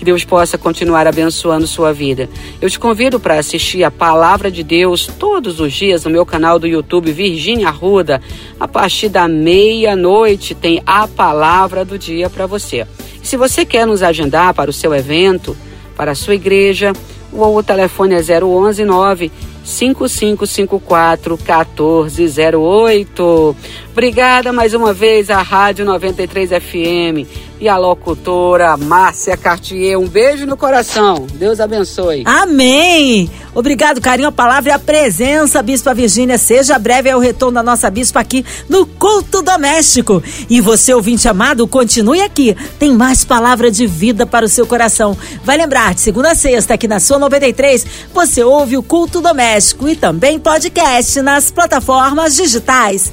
Que 0.02 0.06
Deus 0.06 0.24
possa 0.24 0.58
continuar 0.58 1.06
abençoando 1.06 1.64
sua 1.64 1.92
vida. 1.92 2.28
Eu 2.60 2.68
te 2.68 2.76
convido 2.76 3.20
para 3.20 3.38
assistir 3.38 3.84
a 3.84 3.90
Palavra 3.90 4.50
de 4.50 4.64
Deus 4.64 5.06
todos 5.06 5.60
os 5.60 5.72
dias 5.72 6.04
no 6.04 6.10
meu 6.10 6.26
canal 6.26 6.58
do 6.58 6.66
YouTube 6.66 7.12
Virgínia 7.12 7.68
Arruda. 7.68 8.20
A 8.58 8.66
partir 8.66 9.08
da 9.08 9.28
meia-noite 9.28 10.56
tem 10.56 10.82
a 10.84 11.06
Palavra 11.06 11.84
do 11.84 11.96
Dia 11.96 12.28
para 12.28 12.46
você. 12.46 12.84
E 13.22 13.26
se 13.28 13.36
você 13.36 13.64
quer 13.64 13.86
nos 13.86 14.02
agendar 14.02 14.52
para 14.54 14.68
o 14.68 14.72
seu 14.72 14.92
evento, 14.92 15.56
para 15.96 16.10
a 16.10 16.16
sua 16.16 16.34
igreja, 16.34 16.92
o 17.30 17.62
telefone 17.62 18.16
é 18.16 18.42
011 18.42 18.84
9 18.84 19.30
5554 19.62 21.38
1408. 21.38 23.56
Obrigada 23.92 24.52
mais 24.52 24.74
uma 24.74 24.92
vez 24.92 25.30
à 25.30 25.40
Rádio 25.42 25.84
93 25.84 26.50
FM 26.50 27.51
e 27.62 27.68
à 27.68 27.76
locutora 27.76 28.76
Márcia 28.76 29.36
Cartier. 29.36 29.96
Um 29.96 30.08
beijo 30.08 30.44
no 30.46 30.56
coração. 30.56 31.28
Deus 31.34 31.60
abençoe. 31.60 32.24
Amém. 32.26 33.30
Obrigado, 33.54 34.00
carinho, 34.00 34.26
a 34.26 34.32
palavra 34.32 34.70
e 34.70 34.72
a 34.72 34.80
presença, 34.80 35.62
Bispa 35.62 35.94
Virgínia. 35.94 36.38
Seja 36.38 36.76
breve 36.76 37.08
é 37.08 37.14
o 37.14 37.20
retorno 37.20 37.54
da 37.54 37.62
nossa 37.62 37.88
bispa 37.88 38.18
aqui 38.18 38.44
no 38.68 38.84
culto 38.84 39.42
doméstico. 39.42 40.20
E 40.50 40.60
você, 40.60 40.92
ouvinte 40.92 41.28
amado, 41.28 41.68
continue 41.68 42.20
aqui. 42.20 42.56
Tem 42.80 42.90
mais 42.90 43.24
palavra 43.24 43.70
de 43.70 43.86
vida 43.86 44.26
para 44.26 44.44
o 44.44 44.48
seu 44.48 44.66
coração. 44.66 45.16
Vai 45.44 45.56
lembrar, 45.56 45.94
de 45.94 46.00
segunda 46.00 46.32
a 46.32 46.34
sexta, 46.34 46.74
aqui 46.74 46.88
na 46.88 46.98
sua 46.98 47.20
93, 47.20 47.86
você 48.12 48.42
ouve 48.42 48.76
o 48.76 48.82
culto 48.82 49.20
doméstico 49.20 49.88
e 49.88 49.94
também 49.94 50.36
podcast 50.36 51.22
nas 51.22 51.52
plataformas 51.52 52.34
digitais 52.34 53.12